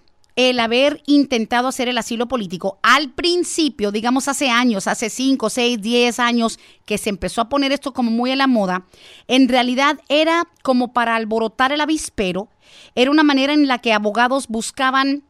el 0.48 0.60
haber 0.60 1.02
intentado 1.06 1.68
hacer 1.68 1.88
el 1.88 1.98
asilo 1.98 2.28
político 2.28 2.78
al 2.82 3.10
principio, 3.10 3.92
digamos 3.92 4.28
hace 4.28 4.48
años, 4.48 4.86
hace 4.86 5.10
5, 5.10 5.50
6, 5.50 5.82
10 5.82 6.18
años, 6.18 6.58
que 6.86 6.98
se 6.98 7.10
empezó 7.10 7.42
a 7.42 7.48
poner 7.48 7.72
esto 7.72 7.92
como 7.92 8.10
muy 8.10 8.30
a 8.30 8.36
la 8.36 8.46
moda, 8.46 8.86
en 9.28 9.48
realidad 9.48 9.98
era 10.08 10.44
como 10.62 10.92
para 10.92 11.16
alborotar 11.16 11.72
el 11.72 11.80
avispero, 11.80 12.48
era 12.94 13.10
una 13.10 13.22
manera 13.22 13.52
en 13.52 13.66
la 13.68 13.78
que 13.78 13.92
abogados 13.92 14.48
buscaban 14.48 15.24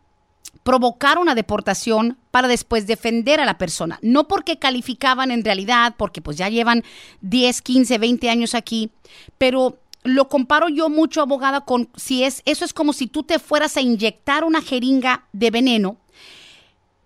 provocar 0.63 1.19
una 1.19 1.35
deportación 1.35 2.19
para 2.31 2.49
después 2.49 2.87
defender 2.87 3.41
a 3.41 3.45
la 3.45 3.59
persona. 3.59 3.99
No 4.03 4.29
porque 4.29 4.59
calificaban 4.59 5.31
en 5.31 5.45
realidad, 5.45 5.95
porque 5.97 6.21
pues 6.21 6.37
ya 6.37 6.49
llevan 6.49 6.85
10, 7.23 7.63
15, 7.63 7.99
20 7.99 8.31
años 8.31 8.55
aquí, 8.55 8.91
pero 9.39 9.79
lo 10.03 10.29
comparo 10.29 10.69
yo 10.69 10.89
mucho, 10.89 11.21
abogada, 11.21 11.63
con 11.63 11.89
si 11.97 12.25
es, 12.25 12.43
eso 12.45 12.65
es 12.65 12.73
como 12.73 12.93
si 12.93 13.07
tú 13.07 13.23
te 13.23 13.39
fueras 13.39 13.77
a 13.77 13.81
inyectar 13.81 14.45
una 14.45 14.63
jeringa 14.63 15.27
de 15.33 15.51
veneno 15.51 15.97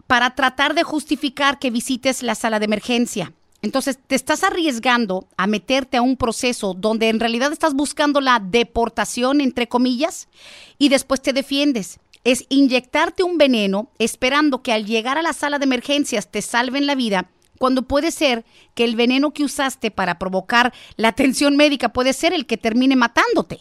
para 0.06 0.34
tratar 0.34 0.74
de 0.74 0.82
justificar 0.82 1.58
que 1.58 1.70
visites 1.70 2.22
la 2.22 2.34
sala 2.34 2.58
de 2.58 2.66
emergencia. 2.66 3.32
Entonces, 3.62 3.98
te 4.06 4.14
estás 4.14 4.44
arriesgando 4.44 5.26
a 5.38 5.46
meterte 5.46 5.96
a 5.96 6.02
un 6.02 6.16
proceso 6.16 6.74
donde 6.74 7.08
en 7.08 7.18
realidad 7.18 7.50
estás 7.50 7.72
buscando 7.72 8.20
la 8.20 8.38
deportación, 8.38 9.40
entre 9.40 9.68
comillas, 9.68 10.28
y 10.76 10.90
después 10.90 11.22
te 11.22 11.32
defiendes. 11.32 11.98
Es 12.24 12.44
inyectarte 12.50 13.22
un 13.22 13.38
veneno 13.38 13.88
esperando 13.98 14.62
que 14.62 14.72
al 14.72 14.84
llegar 14.84 15.16
a 15.16 15.22
la 15.22 15.32
sala 15.32 15.58
de 15.58 15.64
emergencias 15.64 16.30
te 16.30 16.42
salven 16.42 16.86
la 16.86 16.94
vida 16.94 17.30
cuando 17.64 17.80
puede 17.80 18.10
ser 18.10 18.44
que 18.74 18.84
el 18.84 18.94
veneno 18.94 19.30
que 19.30 19.42
usaste 19.42 19.90
para 19.90 20.18
provocar 20.18 20.74
la 20.98 21.08
atención 21.08 21.56
médica 21.56 21.88
puede 21.94 22.12
ser 22.12 22.34
el 22.34 22.44
que 22.44 22.58
termine 22.58 22.94
matándote. 22.94 23.60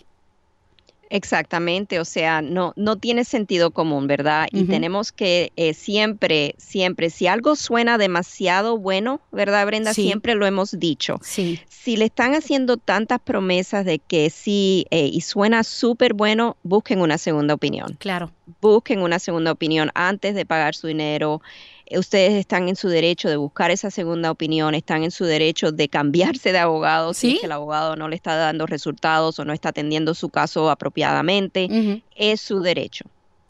Exactamente, 1.10 2.02
o 2.02 2.04
sea, 2.04 2.42
no, 2.42 2.74
no 2.76 2.98
tiene 2.98 3.24
sentido 3.24 3.72
común, 3.72 4.08
¿verdad? 4.08 4.50
Y 4.52 4.66
tenemos 4.66 5.14
que 5.14 5.54
eh, 5.56 5.74
siempre, 5.74 6.54
siempre, 6.58 7.10
si 7.10 7.28
algo 7.28 7.56
suena 7.56 7.98
demasiado 7.98 8.78
bueno, 8.78 9.22
¿verdad, 9.32 9.66
Brenda? 9.68 9.94
Siempre 9.94 10.36
lo 10.36 10.46
hemos 10.46 10.78
dicho. 10.78 11.18
Sí. 11.22 11.62
Si 11.70 11.96
le 11.96 12.04
están 12.04 12.36
haciendo 12.36 12.76
tantas 12.76 13.22
promesas 13.22 13.86
de 13.86 14.00
que 14.00 14.30
sí 14.30 14.86
eh, 14.92 15.06
y 15.06 15.22
suena 15.22 15.64
súper 15.64 16.14
bueno, 16.14 16.58
busquen 16.64 17.00
una 17.00 17.18
segunda 17.18 17.54
opinión. 17.54 17.96
Claro. 18.00 18.34
Busquen 18.60 19.02
una 19.02 19.20
segunda 19.20 19.54
opinión 19.54 19.92
antes 19.94 20.36
de 20.36 20.46
pagar 20.46 20.76
su 20.76 20.88
dinero 20.88 21.42
ustedes 21.92 22.34
están 22.34 22.70
en 22.70 22.76
su 22.76 22.88
derecho 22.88 23.30
de 23.30 23.36
buscar 23.36 23.72
esa 23.72 23.92
segunda 23.92 24.32
opinión, 24.32 24.76
están 24.76 25.04
en 25.04 25.12
su 25.12 25.26
derecho 25.26 25.72
de 25.72 25.90
cambiarse 25.90 26.52
de 26.52 26.60
abogado 26.60 27.14
si 27.14 27.40
el 27.44 27.52
abogado 27.52 27.96
no 27.96 28.08
le 28.08 28.16
está 28.16 28.36
dando 28.36 28.66
resultados 28.66 29.40
o 29.40 29.46
no 29.46 29.54
está 29.54 29.70
atendiendo 29.70 30.14
su 30.14 30.30
caso 30.30 30.70
apropiadamente. 30.70 32.02
Es 32.16 32.42
su 32.42 32.62
derecho. 32.62 33.06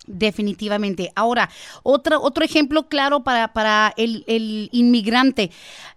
Definitivamente. 0.06 1.12
Ahora, 1.16 1.50
otro, 1.84 2.22
otro 2.22 2.44
ejemplo 2.44 2.88
claro 2.90 3.24
para, 3.24 3.54
para 3.54 3.94
el, 3.96 4.26
el, 4.28 4.70
inmigrante. 4.72 5.52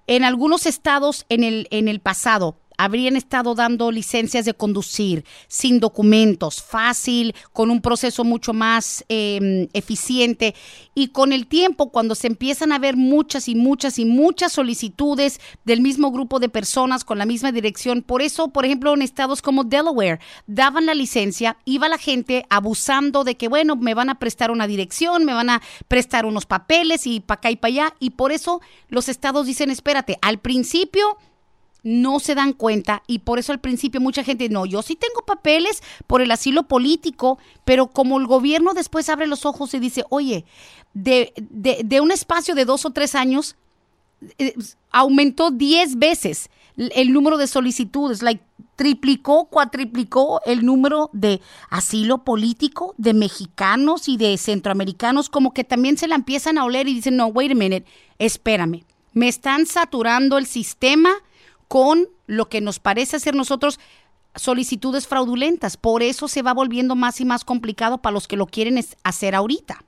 En 0.07 0.23
algunos 0.23 0.67
estados 0.67 1.27
en 1.29 1.43
el, 1.43 1.67
en 1.71 1.89
el 1.89 1.99
pasado, 1.99 2.57
habrían 2.77 3.17
estado 3.17 3.55
dando 3.55 3.91
licencias 3.91 4.45
de 4.45 4.55
conducir 4.55 5.25
sin 5.49 5.81
documentos, 5.81 6.63
fácil, 6.63 7.35
con 7.53 7.71
un 7.71 7.81
proceso 7.81 8.25
mucho 8.25 8.53
más 8.53 9.05
em, 9.09 9.69
eficiente. 9.73 10.55
Y 10.95 11.09
con 11.09 11.33
el 11.33 11.47
tiempo, 11.47 11.91
cuando 11.91 12.15
se 12.15 12.27
empiezan 12.27 12.73
a 12.73 12.79
ver 12.79 12.97
muchas 12.97 13.49
y 13.49 13.55
muchas 13.55 13.99
y 13.99 14.05
muchas 14.05 14.53
solicitudes 14.53 15.41
del 15.65 15.81
mismo 15.81 16.11
grupo 16.11 16.39
de 16.39 16.49
personas 16.49 17.05
con 17.05 17.19
la 17.19 17.27
misma 17.27 17.53
dirección, 17.53 18.03
por 18.03 18.23
eso, 18.23 18.49
por 18.49 18.65
ejemplo, 18.65 18.95
en 18.95 19.03
estados 19.03 19.43
como 19.43 19.65
Delaware, 19.65 20.21
daban 20.47 20.87
la 20.87 20.95
licencia, 20.95 21.57
iba 21.65 21.89
la 21.89 21.99
gente 21.99 22.47
abusando 22.49 23.25
de 23.25 23.37
que, 23.37 23.49
bueno, 23.49 23.77
me 23.77 23.95
van 23.95 24.11
a 24.11 24.19
prestar 24.19 24.51
una 24.51 24.67
dirección, 24.67 25.25
me 25.25 25.35
van 25.35 25.51
a 25.51 25.63
prestar 25.89 26.27
unos 26.27 26.47
papeles 26.47 27.07
y 27.07 27.21
para 27.21 27.39
acá 27.39 27.51
y 27.51 27.57
para 27.57 27.69
allá. 27.73 27.95
Y 28.01 28.11
por 28.11 28.33
eso 28.33 28.61
los 28.89 29.09
estados 29.09 29.47
dicen, 29.47 29.71
espérate, 29.71 30.19
al 30.23 30.39
principio 30.39 31.19
no 31.87 32.19
se 32.19 32.35
dan 32.35 32.53
cuenta 32.53 33.05
y 33.07 33.21
por 33.21 33.39
eso 33.39 33.53
al 33.53 33.61
principio 33.61 34.01
mucha 34.01 34.25
gente, 34.25 34.49
no, 34.49 34.67
yo 34.67 34.83
sí 34.83 34.97
tengo 34.97 35.25
papeles 35.25 35.85
por 36.09 36.21
el 36.21 36.33
asilo 36.33 36.65
político, 36.65 37.39
pero 37.65 37.87
como 37.87 38.19
el 38.19 38.27
gobierno 38.27 38.75
después 38.75 39.09
abre 39.09 39.29
los 39.29 39.47
ojos 39.47 39.73
y 39.73 39.79
dice, 39.79 40.05
oye, 40.11 40.45
de, 40.95 41.33
de, 41.37 42.01
un 42.01 42.11
espacio 42.11 42.57
de 42.57 42.65
dos 42.65 42.85
o 42.87 42.91
tres 42.91 43.15
años, 43.15 43.55
eh, 44.39 44.55
aumentó 44.91 45.53
diez 45.53 45.97
veces 45.97 46.51
el 46.77 47.13
número 47.13 47.39
de 47.39 47.47
solicitudes, 47.47 48.21
like, 48.21 48.43
triplicó, 48.75 49.45
cuatriplicó 49.45 50.41
el 50.45 50.67
número 50.67 51.09
de 51.13 51.41
asilo 51.71 52.25
político 52.25 52.97
de 52.99 53.15
mexicanos 53.15 54.09
y 54.09 54.17
de 54.17 54.37
centroamericanos, 54.39 55.31
como 55.31 55.55
que 55.55 55.63
también 55.63 55.99
se 55.99 56.09
la 56.09 56.17
empiezan 56.17 56.59
a 56.59 56.65
oler 56.65 56.89
y 56.89 56.95
dicen, 56.95 57.17
no, 57.17 57.29
wait 57.29 57.53
a 57.53 57.55
minute, 57.55 57.87
espérame, 58.19 58.83
me 59.13 59.29
están 59.29 59.67
saturando 59.67 60.37
el 60.37 60.47
sistema 60.47 61.15
con 61.69 62.09
lo 62.27 62.49
que 62.49 62.61
nos 62.61 62.79
parece 62.79 63.17
hacer 63.17 63.35
nosotros 63.35 63.81
solicitudes 64.35 65.09
fraudulentas. 65.09 65.77
Por 65.77 66.03
eso 66.03 66.29
se 66.29 66.43
va 66.43 66.53
volviendo 66.55 66.95
más 66.95 67.21
y 67.21 67.25
más 67.25 67.45
complicado 67.45 67.99
para 67.99 68.15
los 68.15 68.29
que 68.29 68.37
lo 68.37 68.47
quieren 68.47 68.79
hacer 69.03 69.35
ahorita. 69.35 69.86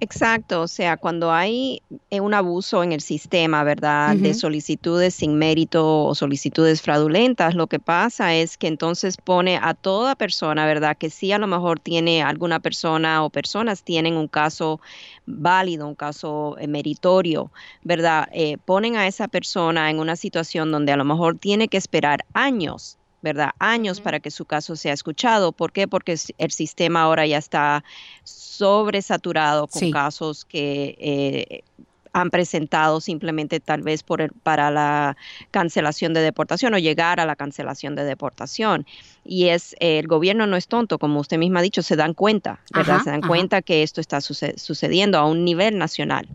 Exacto, 0.00 0.62
o 0.62 0.68
sea, 0.68 0.96
cuando 0.96 1.32
hay 1.32 1.80
eh, 2.10 2.20
un 2.20 2.34
abuso 2.34 2.82
en 2.82 2.92
el 2.92 3.00
sistema, 3.00 3.62
¿verdad? 3.62 4.16
De 4.16 4.34
solicitudes 4.34 5.14
sin 5.14 5.38
mérito 5.38 6.04
o 6.04 6.14
solicitudes 6.14 6.82
fraudulentas, 6.82 7.54
lo 7.54 7.68
que 7.68 7.78
pasa 7.78 8.34
es 8.34 8.58
que 8.58 8.66
entonces 8.66 9.16
pone 9.16 9.56
a 9.56 9.72
toda 9.74 10.16
persona, 10.16 10.66
¿verdad? 10.66 10.96
Que 10.98 11.10
sí 11.10 11.30
a 11.30 11.38
lo 11.38 11.46
mejor 11.46 11.78
tiene 11.78 12.22
alguna 12.22 12.58
persona 12.58 13.24
o 13.24 13.30
personas 13.30 13.84
tienen 13.84 14.16
un 14.16 14.26
caso 14.26 14.80
válido, 15.26 15.86
un 15.86 15.94
caso 15.94 16.56
eh, 16.58 16.66
meritorio, 16.66 17.52
¿verdad? 17.82 18.28
Eh, 18.32 18.58
ponen 18.64 18.96
a 18.96 19.06
esa 19.06 19.28
persona 19.28 19.90
en 19.90 20.00
una 20.00 20.16
situación 20.16 20.72
donde 20.72 20.92
a 20.92 20.96
lo 20.96 21.04
mejor 21.04 21.38
tiene 21.38 21.68
que 21.68 21.76
esperar 21.76 22.24
años 22.32 22.98
¿verdad? 23.24 23.52
Años 23.58 24.00
para 24.00 24.20
que 24.20 24.30
su 24.30 24.44
caso 24.44 24.76
sea 24.76 24.92
escuchado. 24.92 25.50
¿Por 25.50 25.72
qué? 25.72 25.88
Porque 25.88 26.16
el 26.38 26.52
sistema 26.52 27.02
ahora 27.02 27.26
ya 27.26 27.38
está 27.38 27.82
sobresaturado 28.22 29.66
con 29.66 29.90
casos 29.90 30.44
que 30.44 30.94
eh, 31.00 31.64
han 32.12 32.30
presentado 32.30 33.00
simplemente 33.00 33.58
tal 33.60 33.82
vez 33.82 34.02
por 34.02 34.32
para 34.42 34.70
la 34.70 35.16
cancelación 35.50 36.12
de 36.12 36.20
deportación 36.20 36.74
o 36.74 36.78
llegar 36.78 37.18
a 37.18 37.24
la 37.24 37.34
cancelación 37.34 37.96
de 37.96 38.04
deportación. 38.04 38.86
Y 39.24 39.48
es 39.48 39.74
el 39.80 40.06
gobierno 40.06 40.46
no 40.46 40.56
es 40.56 40.68
tonto, 40.68 40.98
como 40.98 41.18
usted 41.18 41.38
misma 41.38 41.60
ha 41.60 41.62
dicho, 41.62 41.82
se 41.82 41.96
dan 41.96 42.12
cuenta, 42.12 42.60
¿verdad? 42.72 43.00
se 43.02 43.10
dan 43.10 43.22
cuenta 43.22 43.62
que 43.62 43.82
esto 43.82 44.02
está 44.02 44.20
sucediendo 44.20 45.18
a 45.18 45.24
un 45.24 45.44
nivel 45.44 45.78
nacional. 45.78 46.28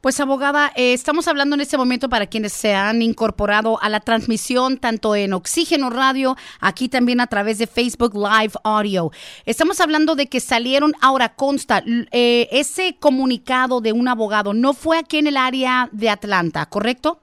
Pues 0.00 0.18
abogada, 0.20 0.72
eh, 0.74 0.94
estamos 0.94 1.28
hablando 1.28 1.54
en 1.54 1.60
este 1.60 1.76
momento 1.76 2.08
para 2.08 2.26
quienes 2.26 2.52
se 2.52 2.74
han 2.74 3.02
incorporado 3.02 3.80
a 3.82 3.88
la 3.88 4.00
transmisión 4.00 4.78
tanto 4.78 5.14
en 5.14 5.32
Oxígeno 5.32 5.90
Radio, 5.90 6.36
aquí 6.60 6.88
también 6.88 7.20
a 7.20 7.26
través 7.26 7.58
de 7.58 7.66
Facebook 7.66 8.14
Live 8.14 8.54
Audio. 8.64 9.10
Estamos 9.44 9.80
hablando 9.80 10.14
de 10.14 10.28
que 10.28 10.40
salieron, 10.40 10.94
ahora 11.00 11.34
consta, 11.34 11.82
eh, 11.86 12.48
ese 12.50 12.96
comunicado 12.98 13.80
de 13.80 13.92
un 13.92 14.08
abogado 14.08 14.54
no 14.54 14.72
fue 14.72 14.98
aquí 14.98 15.18
en 15.18 15.26
el 15.26 15.36
área 15.36 15.88
de 15.92 16.08
Atlanta, 16.08 16.66
¿correcto? 16.66 17.21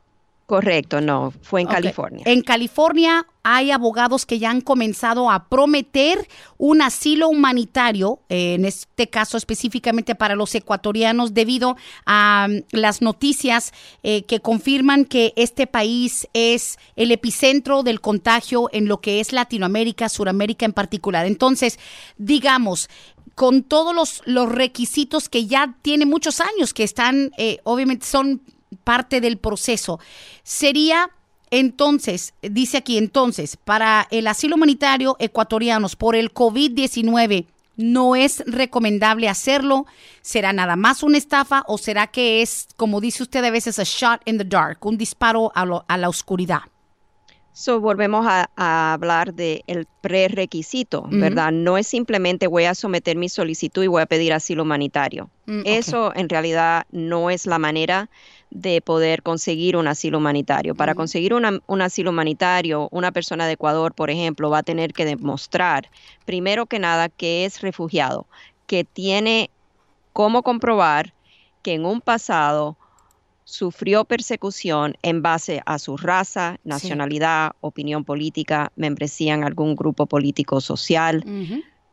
Correcto, 0.49 0.99
no, 0.99 1.31
fue 1.43 1.61
en 1.61 1.67
California. 1.67 2.23
En 2.25 2.41
California 2.41 3.27
hay 3.43 3.69
abogados 3.69 4.25
que 4.25 4.39
ya 4.39 4.49
han 4.49 4.61
comenzado 4.61 5.29
a 5.29 5.47
prometer 5.47 6.27
un 6.57 6.81
asilo 6.81 7.29
humanitario, 7.29 8.21
en 8.29 8.65
este 8.65 9.11
caso 9.11 9.37
específicamente 9.37 10.15
para 10.15 10.33
los 10.33 10.55
ecuatorianos, 10.55 11.35
debido 11.35 11.77
a 12.07 12.47
mm, 12.49 12.63
las 12.71 13.03
noticias 13.03 13.73
eh, 14.01 14.23
que 14.23 14.39
confirman 14.39 15.05
que 15.05 15.33
este 15.35 15.67
país 15.67 16.27
es 16.33 16.79
el 16.95 17.11
epicentro 17.11 17.83
del 17.83 18.01
contagio 18.01 18.71
en 18.73 18.87
lo 18.87 19.01
que 19.01 19.19
es 19.19 19.31
Latinoamérica, 19.31 20.09
Suramérica 20.09 20.65
en 20.65 20.73
particular. 20.73 21.27
Entonces, 21.27 21.77
digamos, 22.17 22.89
con 23.35 23.61
todos 23.61 23.93
los, 23.93 24.23
los 24.25 24.51
requisitos 24.51 25.29
que 25.29 25.45
ya 25.45 25.75
tiene 25.83 26.07
muchos 26.07 26.41
años, 26.41 26.73
que 26.73 26.83
están, 26.83 27.33
eh, 27.37 27.59
obviamente 27.65 28.07
son 28.07 28.41
parte 28.83 29.21
del 29.21 29.37
proceso. 29.37 29.99
Sería 30.43 31.09
entonces, 31.51 32.33
dice 32.41 32.77
aquí 32.77 32.97
entonces, 32.97 33.57
para 33.57 34.07
el 34.11 34.27
asilo 34.27 34.55
humanitario 34.55 35.15
ecuatorianos 35.19 35.95
por 35.95 36.15
el 36.15 36.33
COVID-19, 36.33 37.47
no 37.79 38.15
es 38.15 38.43
recomendable 38.45 39.29
hacerlo? 39.29 39.85
¿Será 40.21 40.53
nada 40.53 40.75
más 40.75 41.01
una 41.01 41.17
estafa 41.17 41.63
o 41.65 41.77
será 41.77 42.07
que 42.07 42.41
es, 42.41 42.67
como 42.75 42.99
dice 42.99 43.23
usted 43.23 43.43
a 43.43 43.51
veces, 43.51 43.79
a 43.79 43.83
shot 43.83 44.21
in 44.25 44.37
the 44.37 44.43
dark, 44.43 44.85
un 44.85 44.97
disparo 44.97 45.51
a, 45.55 45.83
a 45.87 45.97
la 45.97 46.09
oscuridad? 46.09 46.61
So, 47.53 47.79
volvemos 47.81 48.25
a, 48.25 48.93
hablar 48.93 49.33
del 49.33 49.63
el 49.67 49.85
prerequisito, 50.01 51.05
¿verdad? 51.09 51.51
No 51.51 51.77
es 51.77 51.87
simplemente 51.87 52.47
voy 52.47 52.63
a 52.65 52.75
someter 52.75 53.17
mi 53.17 53.27
solicitud 53.27 53.83
y 53.83 53.87
voy 53.87 54.01
a 54.01 54.05
pedir 54.05 54.31
asilo 54.31 54.63
humanitario. 54.63 55.29
Mm, 55.45 55.63
Eso 55.65 56.13
en 56.15 56.29
realidad 56.29 56.85
no 56.91 57.29
es 57.29 57.45
la 57.45 57.59
manera 57.59 58.09
de 58.51 58.81
poder 58.81 59.21
conseguir 59.21 59.77
un 59.77 59.87
asilo 59.87 60.17
humanitario. 60.17 60.75
Para 60.75 60.95
conseguir 60.95 61.33
un 61.33 61.81
asilo 61.81 62.09
humanitario, 62.09 62.87
una 62.91 63.11
persona 63.11 63.45
de 63.45 63.53
Ecuador, 63.53 63.93
por 63.93 64.09
ejemplo, 64.09 64.49
va 64.49 64.59
a 64.59 64.63
tener 64.63 64.93
que 64.93 65.05
demostrar, 65.05 65.89
primero 66.25 66.65
que 66.65 66.79
nada, 66.79 67.09
que 67.09 67.45
es 67.45 67.61
refugiado, 67.61 68.25
que 68.65 68.83
tiene 68.83 69.49
cómo 70.13 70.41
comprobar 70.41 71.13
que 71.61 71.73
en 71.73 71.85
un 71.85 72.01
pasado 72.01 72.75
sufrió 73.43 74.05
persecución 74.05 74.95
en 75.01 75.21
base 75.21 75.61
a 75.65 75.79
su 75.79 75.97
raza, 75.97 76.57
nacionalidad, 76.63 77.51
opinión 77.61 78.03
política, 78.05 78.71
membresía 78.75 79.33
en 79.33 79.43
algún 79.43 79.75
grupo 79.75 80.05
político 80.05 80.61
social 80.61 81.23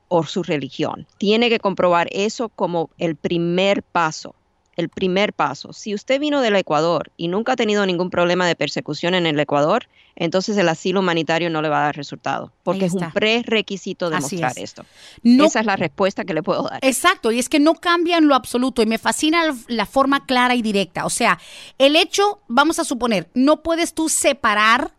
o 0.09 0.25
su 0.25 0.43
religión. 0.43 1.07
Tiene 1.19 1.49
que 1.49 1.59
comprobar 1.59 2.09
eso 2.13 2.49
como 2.51 2.91
el 2.99 3.17
primer 3.17 3.83
paso 3.83 4.35
el 4.77 4.89
primer 4.91 5.33
paso. 5.33 5.73
Si 5.73 5.95
usted 5.95 6.21
vino 6.21 6.43
del 6.43 6.55
Ecuador 6.57 7.11
y 7.17 7.29
nunca 7.29 7.53
ha 7.53 7.57
tenido 7.57 7.85
ningún 7.87 8.11
problema 8.11 8.47
de 8.47 8.55
persecución 8.55 9.15
en 9.15 9.27
el 9.27 9.41
Ecuador, 9.41 9.89
entonces 10.15 10.57
el 10.57 10.69
asilo 10.69 11.01
humanitario 11.01 11.51
no 11.51 11.63
le 11.63 11.69
va 11.69 11.81
a 11.81 11.85
dar 11.85 11.97
resultado, 11.97 12.53
porque 12.63 12.87
es 12.87 12.93
un 12.93 13.11
prerequisito 13.11 14.11
demostrar 14.11 14.53
esto. 14.59 14.85
Esa 15.25 15.61
es 15.61 15.67
la 15.67 15.77
respuesta 15.77 16.25
que 16.25 16.35
le 16.35 16.43
puedo 16.43 16.63
dar. 16.65 16.79
Exacto, 16.83 17.33
y 17.33 17.39
es 17.39 17.49
que 17.49 17.59
no 17.59 17.75
cambia 17.75 18.19
en 18.19 18.29
lo 18.29 18.35
absoluto 18.35 18.83
y 18.83 18.87
me 18.87 18.99
fascina 18.99 19.55
la 19.69 19.87
forma 19.87 20.27
clara 20.27 20.55
y 20.55 20.63
directa. 20.63 21.07
O 21.07 21.11
sea, 21.11 21.39
el 21.79 21.97
hecho, 21.97 22.41
vamos 22.49 22.79
a 22.79 22.85
suponer, 22.85 23.29
no 23.35 23.63
puedes 23.63 23.95
tú 23.95 24.09
separar 24.09 24.95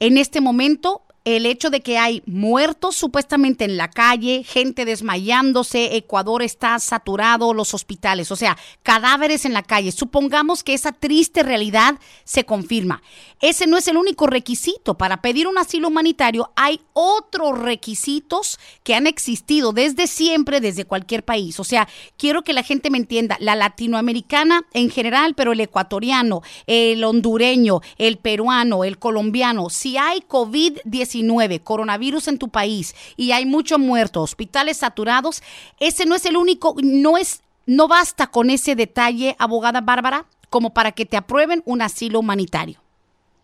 en 0.00 0.18
este 0.18 0.40
momento 0.40 1.02
el 1.24 1.44
hecho 1.44 1.70
de 1.70 1.80
que 1.80 1.98
hay 1.98 2.22
muertos 2.26 2.96
supuestamente 2.96 3.64
en 3.64 3.76
la 3.76 3.90
calle, 3.90 4.42
gente 4.42 4.84
desmayándose, 4.84 5.96
Ecuador 5.96 6.42
está 6.42 6.78
saturado, 6.78 7.52
los 7.52 7.74
hospitales, 7.74 8.30
o 8.30 8.36
sea, 8.36 8.56
cadáveres 8.82 9.44
en 9.44 9.52
la 9.52 9.62
calle. 9.62 9.92
Supongamos 9.92 10.64
que 10.64 10.74
esa 10.74 10.92
triste 10.92 11.42
realidad 11.42 11.98
se 12.24 12.44
confirma. 12.44 13.02
Ese 13.40 13.66
no 13.66 13.76
es 13.76 13.88
el 13.88 13.96
único 13.96 14.26
requisito. 14.26 14.96
Para 14.96 15.20
pedir 15.20 15.46
un 15.46 15.58
asilo 15.58 15.88
humanitario 15.88 16.52
hay 16.56 16.80
otros 16.92 17.58
requisitos 17.58 18.58
que 18.82 18.94
han 18.94 19.06
existido 19.06 19.72
desde 19.72 20.06
siempre, 20.06 20.60
desde 20.60 20.84
cualquier 20.84 21.24
país. 21.24 21.60
O 21.60 21.64
sea, 21.64 21.88
quiero 22.16 22.42
que 22.42 22.52
la 22.52 22.62
gente 22.62 22.90
me 22.90 22.98
entienda, 22.98 23.36
la 23.40 23.56
latinoamericana 23.56 24.62
en 24.72 24.90
general, 24.90 25.34
pero 25.34 25.52
el 25.52 25.60
ecuatoriano, 25.60 26.42
el 26.66 27.04
hondureño, 27.04 27.80
el 27.98 28.18
peruano, 28.18 28.84
el 28.84 28.98
colombiano, 28.98 29.70
si 29.70 29.96
hay 29.96 30.20
COVID-19, 30.20 31.10
coronavirus 31.62 32.28
en 32.28 32.38
tu 32.38 32.48
país 32.48 32.94
y 33.16 33.32
hay 33.32 33.46
muchos 33.46 33.78
muertos, 33.78 34.22
hospitales 34.22 34.78
saturados, 34.78 35.42
ese 35.78 36.06
no 36.06 36.14
es 36.14 36.24
el 36.26 36.36
único, 36.36 36.76
no 36.82 37.16
es, 37.16 37.42
no 37.66 37.88
basta 37.88 38.28
con 38.28 38.50
ese 38.50 38.74
detalle, 38.76 39.36
abogada 39.38 39.80
Bárbara, 39.80 40.26
como 40.48 40.70
para 40.70 40.92
que 40.92 41.06
te 41.06 41.16
aprueben 41.16 41.62
un 41.64 41.82
asilo 41.82 42.18
humanitario. 42.18 42.80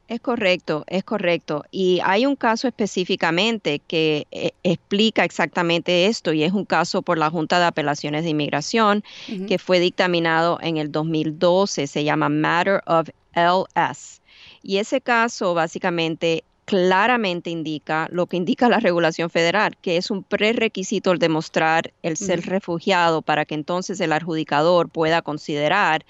Es 0.09 0.21
correcto, 0.21 0.85
es 0.87 1.03
correcto. 1.03 1.65
Y 1.73 2.01
hay 2.05 2.27
un 2.27 2.37
caso 2.37 2.69
específicamente 2.69 3.81
que 3.81 4.29
eh, 4.31 4.53
explica 4.63 5.25
exactamente 5.25 6.07
esto 6.07 6.33
y 6.33 6.45
es 6.45 6.53
un 6.53 6.65
caso 6.65 7.03
por 7.03 7.19
la 7.19 7.29
Junta 7.29 7.59
de 7.59 7.65
Apelaciones 7.65 8.23
de 8.23 8.31
Inmigración 8.31 9.03
que 9.49 9.59
fue 9.59 9.81
dictaminado 9.81 10.59
en 10.63 10.77
el 10.77 10.93
2012, 10.93 11.89
se 11.89 12.05
llama 12.05 12.29
Matter 12.29 12.83
of 12.87 13.09
LS. 13.35 14.21
Y 14.63 14.79
ese 14.79 15.01
caso 15.01 15.55
básicamente 15.55 16.45
claramente 16.67 17.49
indica 17.49 18.09
lo 18.11 18.27
que 18.27 18.37
indica 18.37 18.69
la 18.69 18.81
regulación 18.81 19.31
federal, 19.31 19.77
que 19.81 19.97
es 19.97 20.11
un 20.11 20.23
prerequisito 20.23 21.13
el 21.13 21.19
demostrar 21.19 21.93
el 22.03 22.17
ser 22.17 22.45
refugiado 22.45 23.23
para 23.23 23.45
que 23.45 23.55
entonces 23.55 24.01
el 24.01 24.13
adjudicador 24.13 24.91
pueda 24.91 25.23
considerar 25.23 26.05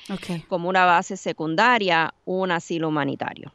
como 0.48 0.68
una 0.68 0.86
base 0.86 1.16
secundaria 1.16 2.14
un 2.24 2.50
asilo 2.50 2.88
humanitario. 2.88 3.52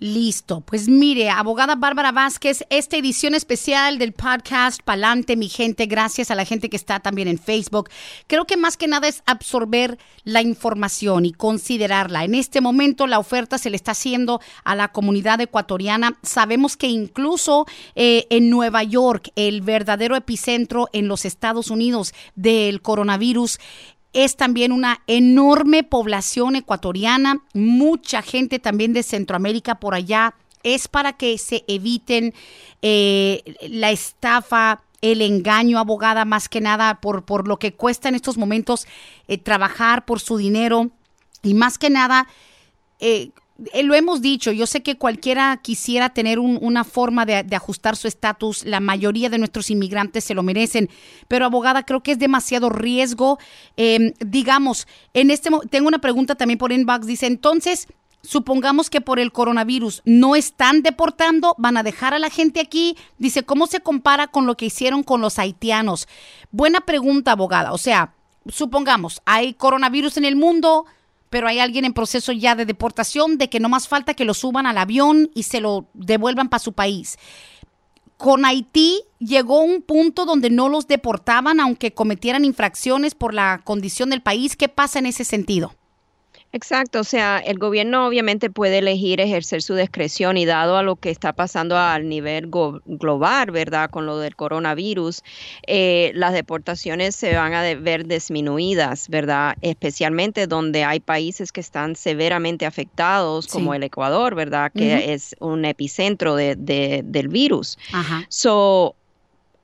Listo. 0.00 0.62
Pues 0.62 0.88
mire, 0.88 1.28
abogada 1.28 1.74
Bárbara 1.74 2.10
Vázquez, 2.10 2.64
esta 2.70 2.96
edición 2.96 3.34
especial 3.34 3.98
del 3.98 4.14
podcast 4.14 4.80
Palante, 4.82 5.36
mi 5.36 5.50
gente, 5.50 5.84
gracias 5.84 6.30
a 6.30 6.34
la 6.34 6.46
gente 6.46 6.70
que 6.70 6.76
está 6.78 7.00
también 7.00 7.28
en 7.28 7.38
Facebook. 7.38 7.90
Creo 8.26 8.46
que 8.46 8.56
más 8.56 8.78
que 8.78 8.88
nada 8.88 9.08
es 9.08 9.22
absorber 9.26 9.98
la 10.24 10.40
información 10.40 11.26
y 11.26 11.32
considerarla. 11.32 12.24
En 12.24 12.34
este 12.34 12.62
momento 12.62 13.06
la 13.06 13.18
oferta 13.18 13.58
se 13.58 13.68
le 13.68 13.76
está 13.76 13.90
haciendo 13.90 14.40
a 14.64 14.74
la 14.74 14.88
comunidad 14.88 15.38
ecuatoriana. 15.42 16.18
Sabemos 16.22 16.78
que 16.78 16.88
incluso 16.88 17.66
eh, 17.94 18.26
en 18.30 18.48
Nueva 18.48 18.82
York, 18.82 19.30
el 19.36 19.60
verdadero 19.60 20.16
epicentro 20.16 20.88
en 20.94 21.08
los 21.08 21.26
Estados 21.26 21.70
Unidos 21.70 22.14
del 22.34 22.80
coronavirus, 22.80 23.58
es 24.12 24.36
también 24.36 24.72
una 24.72 25.02
enorme 25.06 25.82
población 25.84 26.56
ecuatoriana, 26.56 27.42
mucha 27.54 28.22
gente 28.22 28.58
también 28.58 28.92
de 28.92 29.02
Centroamérica 29.02 29.76
por 29.76 29.94
allá. 29.94 30.34
Es 30.62 30.88
para 30.88 31.14
que 31.14 31.38
se 31.38 31.64
eviten 31.68 32.34
eh, 32.82 33.42
la 33.68 33.90
estafa, 33.90 34.82
el 35.00 35.22
engaño, 35.22 35.78
abogada, 35.78 36.24
más 36.24 36.48
que 36.48 36.60
nada 36.60 37.00
por, 37.00 37.24
por 37.24 37.48
lo 37.48 37.58
que 37.58 37.72
cuesta 37.72 38.08
en 38.08 38.14
estos 38.14 38.36
momentos 38.36 38.86
eh, 39.28 39.38
trabajar 39.38 40.04
por 40.04 40.20
su 40.20 40.36
dinero 40.36 40.90
y 41.42 41.54
más 41.54 41.78
que 41.78 41.88
nada 41.88 42.26
eh, 42.98 43.30
eh, 43.72 43.82
lo 43.82 43.94
hemos 43.94 44.22
dicho, 44.22 44.52
yo 44.52 44.66
sé 44.66 44.82
que 44.82 44.96
cualquiera 44.96 45.58
quisiera 45.58 46.10
tener 46.10 46.38
una 46.38 46.84
forma 46.84 47.26
de, 47.26 47.44
ajustar 47.54 47.96
su 47.96 48.08
estatus, 48.08 48.64
la 48.64 48.80
mayoría 48.80 49.28
de 49.28 49.38
nuestros 49.38 49.70
inmigrantes 49.70 50.24
se 50.24 50.34
lo 50.34 50.42
merecen, 50.42 50.88
pero 51.28 51.44
abogada, 51.44 51.84
creo 51.84 52.02
que 52.02 52.12
es 52.12 52.18
demasiado 52.18 52.70
riesgo. 52.70 53.38
Em, 53.76 54.12
digamos, 54.20 54.86
en 55.14 55.30
este 55.30 55.50
tengo 55.68 55.88
una 55.88 56.00
pregunta 56.00 56.34
también 56.34 56.58
por 56.58 56.72
inbox, 56.72 57.06
dice, 57.06 57.26
entonces, 57.26 57.86
supongamos 58.22 58.90
que 58.90 59.00
por 59.00 59.18
el 59.18 59.32
coronavirus 59.32 60.02
no 60.04 60.36
están 60.36 60.82
deportando, 60.82 61.54
van 61.58 61.76
a 61.76 61.82
dejar 61.82 62.14
a 62.14 62.18
la 62.18 62.30
gente 62.30 62.60
aquí, 62.60 62.96
dice, 63.18 63.42
¿cómo 63.42 63.66
se 63.66 63.80
compara 63.80 64.26
con 64.26 64.46
lo 64.46 64.56
que 64.56 64.66
hicieron 64.66 65.02
con 65.02 65.20
los 65.20 65.38
haitianos? 65.38 66.08
Buena 66.50 66.80
pregunta, 66.80 67.32
abogada, 67.32 67.72
o 67.72 67.78
sea, 67.78 68.14
supongamos, 68.48 69.20
hay 69.24 69.54
coronavirus 69.54 70.16
en 70.16 70.24
el 70.24 70.36
mundo, 70.36 70.86
pero 71.30 71.48
hay 71.48 71.60
alguien 71.60 71.84
en 71.84 71.94
proceso 71.94 72.32
ya 72.32 72.54
de 72.54 72.66
deportación, 72.66 73.38
de 73.38 73.48
que 73.48 73.60
no 73.60 73.68
más 73.68 73.88
falta 73.88 74.14
que 74.14 74.24
lo 74.24 74.34
suban 74.34 74.66
al 74.66 74.76
avión 74.76 75.30
y 75.34 75.44
se 75.44 75.60
lo 75.60 75.86
devuelvan 75.94 76.48
para 76.48 76.62
su 76.62 76.72
país. 76.72 77.16
Con 78.16 78.44
Haití 78.44 79.00
llegó 79.18 79.62
un 79.62 79.80
punto 79.80 80.26
donde 80.26 80.50
no 80.50 80.68
los 80.68 80.86
deportaban 80.86 81.58
aunque 81.58 81.94
cometieran 81.94 82.44
infracciones 82.44 83.14
por 83.14 83.32
la 83.32 83.62
condición 83.64 84.10
del 84.10 84.20
país. 84.20 84.56
¿Qué 84.56 84.68
pasa 84.68 84.98
en 84.98 85.06
ese 85.06 85.24
sentido? 85.24 85.74
Exacto, 86.52 87.00
o 87.00 87.04
sea, 87.04 87.38
el 87.38 87.58
gobierno 87.58 88.06
obviamente 88.06 88.50
puede 88.50 88.78
elegir 88.78 89.20
ejercer 89.20 89.62
su 89.62 89.76
discreción 89.76 90.36
y 90.36 90.46
dado 90.46 90.76
a 90.76 90.82
lo 90.82 90.96
que 90.96 91.10
está 91.10 91.32
pasando 91.32 91.78
al 91.78 92.08
nivel 92.08 92.50
global, 92.86 93.52
¿verdad? 93.52 93.88
Con 93.88 94.04
lo 94.04 94.18
del 94.18 94.34
coronavirus, 94.34 95.22
eh, 95.68 96.10
las 96.14 96.32
deportaciones 96.32 97.14
se 97.14 97.36
van 97.36 97.54
a 97.54 97.62
ver 97.74 98.06
disminuidas, 98.06 99.08
¿verdad? 99.08 99.56
Especialmente 99.60 100.48
donde 100.48 100.82
hay 100.82 100.98
países 100.98 101.52
que 101.52 101.60
están 101.60 101.94
severamente 101.94 102.66
afectados, 102.66 103.46
como 103.46 103.72
el 103.72 103.84
Ecuador, 103.84 104.34
¿verdad? 104.34 104.72
Que 104.74 105.12
es 105.12 105.36
un 105.38 105.64
epicentro 105.64 106.34
de, 106.34 106.56
del 106.56 107.28
virus. 107.28 107.78
Ajá. 107.92 108.26
So, 108.28 108.96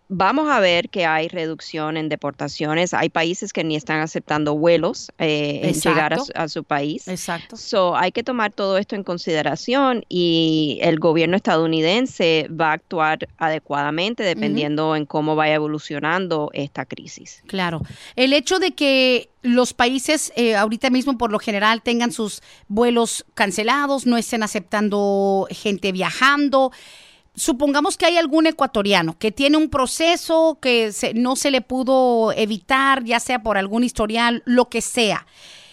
Vamos 0.09 0.49
a 0.49 0.61
ver 0.61 0.89
que 0.89 1.05
hay 1.05 1.27
reducción 1.27 1.97
en 1.97 2.09
deportaciones. 2.09 2.95
Hay 2.95 3.09
países 3.09 3.53
que 3.53 3.65
ni 3.65 3.75
están 3.75 4.01
aceptando 4.01 4.57
vuelos 4.57 5.11
eh, 5.19 5.61
en 5.65 5.75
llegar 5.75 6.17
a 6.35 6.49
su, 6.49 6.63
país. 6.63 7.09
Exacto. 7.09 7.57
So, 7.57 7.97
hay 7.97 8.13
que 8.13 8.23
tomar 8.23 8.53
todo 8.53 8.79
esto 8.79 8.95
en 8.95 9.03
consideración 9.03 10.05
y 10.09 10.79
el 10.83 11.01
gobierno 11.01 11.37
estadounidense 11.37 12.49
va 12.49 12.71
a 12.71 12.73
actuar 12.75 13.29
adecuadamente 13.39 14.23
dependiendo 14.23 14.95
en 14.95 15.07
cómo 15.07 15.35
vaya 15.35 15.55
evolucionando 15.55 16.51
esta 16.53 16.85
crisis. 16.85 17.43
Claro. 17.47 17.83
El 18.15 18.33
hecho 18.33 18.61
de 18.61 18.73
que 18.73 19.29
los 19.43 19.73
países 19.75 20.33
eh, 20.37 20.55
ahorita 20.57 20.91
mismo 20.91 21.19
por 21.19 21.33
lo 21.33 21.39
general 21.39 21.83
tengan 21.83 22.13
sus 22.13 22.43
vuelos 22.69 23.27
cancelados, 23.35 24.07
no 24.07 24.17
estén 24.17 24.43
aceptando 24.43 25.49
gente 25.51 25.91
viajando 25.93 26.73
supongamos 27.37 27.97
que 27.97 28.07
hay 28.07 28.17
algún 28.17 28.47
ecuatoriano 28.47 29.19
que 29.19 29.31
tiene 29.31 29.59
un 29.59 29.69
proceso 29.69 30.59
que 30.61 30.91
no 31.15 31.37
se 31.37 31.51
le 31.51 31.61
pudo 31.61 32.33
evitar, 32.33 33.05
ya 33.05 33.21
sea 33.21 33.43
por 33.43 33.59
algún 33.59 33.85
historial, 33.85 34.43
lo 34.47 34.69
que 34.69 34.81
sea. 34.81 35.27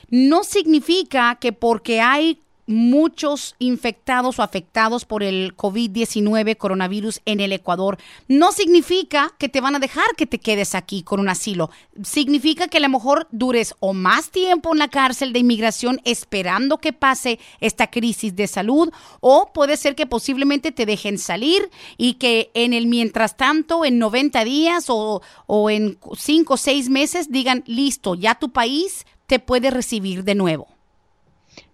No 0.09 0.43
significa 0.43 1.35
que 1.39 1.53
porque 1.53 2.01
hay 2.01 2.39
muchos 2.65 3.55
infectados 3.59 4.39
o 4.39 4.43
afectados 4.43 5.05
por 5.05 5.23
el 5.23 5.55
COVID-19 5.55 6.57
coronavirus 6.57 7.21
en 7.25 7.39
el 7.39 7.51
Ecuador. 7.51 7.97
No 8.27 8.51
significa 8.51 9.33
que 9.37 9.49
te 9.49 9.61
van 9.61 9.75
a 9.75 9.79
dejar 9.79 10.05
que 10.17 10.25
te 10.25 10.39
quedes 10.39 10.75
aquí 10.75 11.03
con 11.03 11.19
un 11.19 11.29
asilo. 11.29 11.69
Significa 12.03 12.67
que 12.67 12.77
a 12.77 12.81
lo 12.81 12.89
mejor 12.89 13.27
dures 13.31 13.75
o 13.79 13.93
más 13.93 14.29
tiempo 14.29 14.71
en 14.73 14.79
la 14.79 14.87
cárcel 14.87 15.33
de 15.33 15.39
inmigración 15.39 16.01
esperando 16.05 16.77
que 16.77 16.93
pase 16.93 17.39
esta 17.59 17.89
crisis 17.89 18.35
de 18.35 18.47
salud 18.47 18.91
o 19.19 19.51
puede 19.53 19.77
ser 19.77 19.95
que 19.95 20.05
posiblemente 20.05 20.71
te 20.71 20.85
dejen 20.85 21.17
salir 21.17 21.69
y 21.97 22.13
que 22.15 22.51
en 22.53 22.73
el 22.73 22.87
mientras 22.87 23.37
tanto, 23.37 23.85
en 23.85 23.99
90 23.99 24.43
días 24.43 24.85
o, 24.89 25.21
o 25.47 25.69
en 25.69 25.97
5 26.15 26.53
o 26.53 26.57
6 26.57 26.89
meses 26.89 27.31
digan, 27.31 27.63
listo, 27.67 28.15
ya 28.15 28.35
tu 28.35 28.51
país 28.51 29.05
te 29.27 29.39
puede 29.39 29.71
recibir 29.71 30.23
de 30.23 30.35
nuevo. 30.35 30.72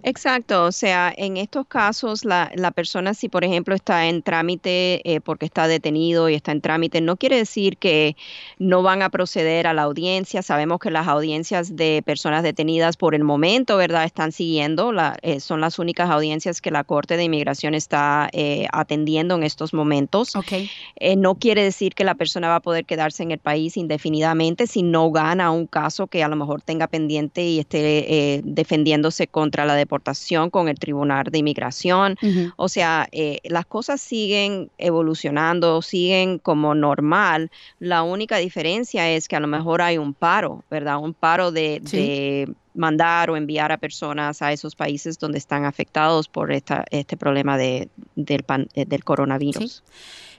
Exacto, 0.01 0.63
o 0.63 0.71
sea, 0.71 1.13
en 1.17 1.35
estos 1.35 1.67
casos 1.67 2.23
la, 2.23 2.49
la 2.55 2.71
persona 2.71 3.13
si 3.13 3.27
por 3.27 3.43
ejemplo 3.43 3.75
está 3.75 4.07
en 4.07 4.21
trámite 4.21 5.01
eh, 5.03 5.19
porque 5.19 5.45
está 5.45 5.67
detenido 5.67 6.29
y 6.29 6.35
está 6.35 6.53
en 6.53 6.61
trámite, 6.61 7.01
no 7.01 7.17
quiere 7.17 7.35
decir 7.35 7.77
que 7.77 8.15
no 8.59 8.81
van 8.81 9.01
a 9.01 9.09
proceder 9.09 9.67
a 9.67 9.73
la 9.73 9.81
audiencia. 9.81 10.41
Sabemos 10.41 10.79
que 10.79 10.89
las 10.89 11.07
audiencias 11.07 11.75
de 11.75 12.01
personas 12.05 12.43
detenidas 12.43 12.95
por 12.95 13.13
el 13.13 13.25
momento, 13.25 13.75
¿verdad?, 13.75 14.05
están 14.05 14.31
siguiendo, 14.31 14.93
la, 14.93 15.17
eh, 15.21 15.41
son 15.41 15.59
las 15.59 15.79
únicas 15.79 16.09
audiencias 16.09 16.61
que 16.61 16.71
la 16.71 16.85
Corte 16.85 17.17
de 17.17 17.25
Inmigración 17.25 17.75
está 17.75 18.29
eh, 18.31 18.67
atendiendo 18.71 19.35
en 19.35 19.43
estos 19.43 19.73
momentos. 19.73 20.33
Okay. 20.35 20.69
no 21.17 21.35
quiere 21.35 21.63
decir 21.63 21.93
que 21.93 22.05
la 22.05 22.15
persona 22.15 22.47
va 22.47 22.55
a 22.55 22.61
poder 22.61 22.85
quedarse 22.85 23.23
en 23.23 23.31
el 23.31 23.39
país 23.39 23.75
indefinidamente 23.75 24.65
si 24.65 24.81
no 24.81 25.11
gana 25.11 25.51
un 25.51 25.67
caso 25.67 26.07
que 26.07 26.23
a 26.23 26.29
lo 26.29 26.37
mejor 26.37 26.61
tenga 26.61 26.87
pendiente 26.87 27.43
y 27.43 27.59
esté 27.59 28.41
defendiéndose 28.45 29.27
contra 29.27 29.65
la 29.65 29.75
deportación 29.89 30.51
con 30.51 30.69
el 30.69 30.77
Tribunal 30.77 31.25
de 31.31 31.39
Inmigración. 31.39 32.15
O 32.57 32.69
sea, 32.69 33.07
eh, 33.11 33.39
las 33.43 33.65
cosas 33.65 33.99
siguen 33.99 34.69
evolucionando, 34.77 35.81
siguen 35.81 36.37
como 36.37 36.75
normal. 36.75 37.49
La 37.79 38.03
única 38.03 38.37
diferencia 38.37 39.09
es 39.09 39.27
que 39.27 39.35
a 39.35 39.39
lo 39.39 39.47
mejor 39.47 39.81
hay 39.81 39.97
un 39.97 40.13
paro, 40.13 40.63
¿verdad? 40.69 40.99
Un 40.99 41.15
paro 41.15 41.51
de, 41.51 42.47
mandar 42.75 43.29
o 43.29 43.35
enviar 43.35 43.71
a 43.71 43.77
personas 43.77 44.41
a 44.41 44.53
esos 44.53 44.75
países 44.75 45.17
donde 45.17 45.37
están 45.37 45.65
afectados 45.65 46.29
por 46.29 46.51
esta, 46.51 46.85
este 46.91 47.17
problema 47.17 47.57
de, 47.57 47.89
del, 48.15 48.45
eh, 48.75 48.85
del 48.85 49.03
coronavirus. 49.03 49.83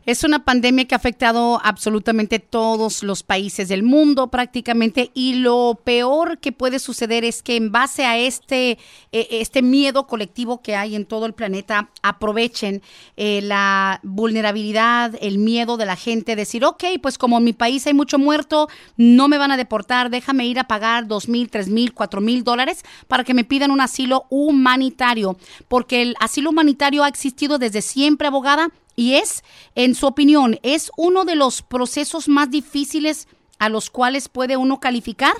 Es 0.07 0.25
una 0.25 0.45
pandemia 0.45 0.87
que 0.87 0.95
ha 0.95 0.97
afectado 0.97 1.61
absolutamente 1.63 2.39
todos 2.39 3.03
los 3.03 3.23
países 3.23 3.69
del 3.69 3.83
mundo 3.83 4.29
prácticamente 4.29 5.11
y 5.13 5.35
lo 5.35 5.79
peor 5.85 6.39
que 6.39 6.53
puede 6.53 6.79
suceder 6.79 7.23
es 7.23 7.43
que 7.43 7.57
en 7.57 7.71
base 7.71 8.07
a 8.07 8.17
este, 8.17 8.79
e, 9.13 9.29
este 9.31 9.61
miedo 9.61 10.07
colectivo 10.07 10.63
que 10.63 10.75
hay 10.75 10.97
en 10.97 11.05
todo 11.05 11.27
el 11.27 11.35
planeta 11.35 11.91
aprovechen 12.03 12.81
eh, 13.19 13.43
la 13.43 14.01
vulnerabilidad, 14.03 15.15
el 15.21 15.37
miedo 15.37 15.77
de 15.77 15.85
la 15.85 15.97
gente, 15.97 16.35
decir, 16.35 16.65
ok, 16.65 16.85
pues 17.03 17.19
como 17.19 17.37
en 17.37 17.45
mi 17.45 17.53
país 17.53 17.87
hay 17.87 17.95
mucho 17.95 18.19
muerto, 18.19 18.69
no 18.97 19.29
me 19.29 19.37
van 19.37 19.53
a 19.53 19.59
deportar, 19.59 20.09
déjame 20.09 20.47
ir 20.47 20.59
a 20.59 20.65
pagar 20.65 21.09
dos 21.09 21.29
mil, 21.29 21.51
tres 21.51 21.69
mil, 21.69 21.93
cuatro 21.93 22.23
mil 22.23 22.43
dólares 22.43 22.85
para 23.07 23.23
que 23.23 23.35
me 23.35 23.45
pidan 23.45 23.71
un 23.71 23.83
asilo 23.83 24.25
humanitario, 24.31 25.37
porque 25.69 26.01
el 26.01 26.15
asilo 26.21 26.49
humanitario 26.49 27.05
ha 27.05 27.09
existido 27.09 27.59
desde 27.59 27.83
siempre, 27.83 28.29
abogada, 28.29 28.71
y 29.01 29.15
es, 29.15 29.43
en 29.77 29.95
su 29.95 30.07
opinión, 30.07 30.59
¿es 30.63 30.93
uno 30.95 31.25
de 31.25 31.35
los 31.35 31.63
procesos 31.63 32.29
más 32.29 32.51
difíciles 32.51 33.29
a 33.59 33.71
los 33.71 33.89
cuales 33.89 34.29
puede 34.29 34.59
uno 34.59 34.79
calificar? 34.79 35.33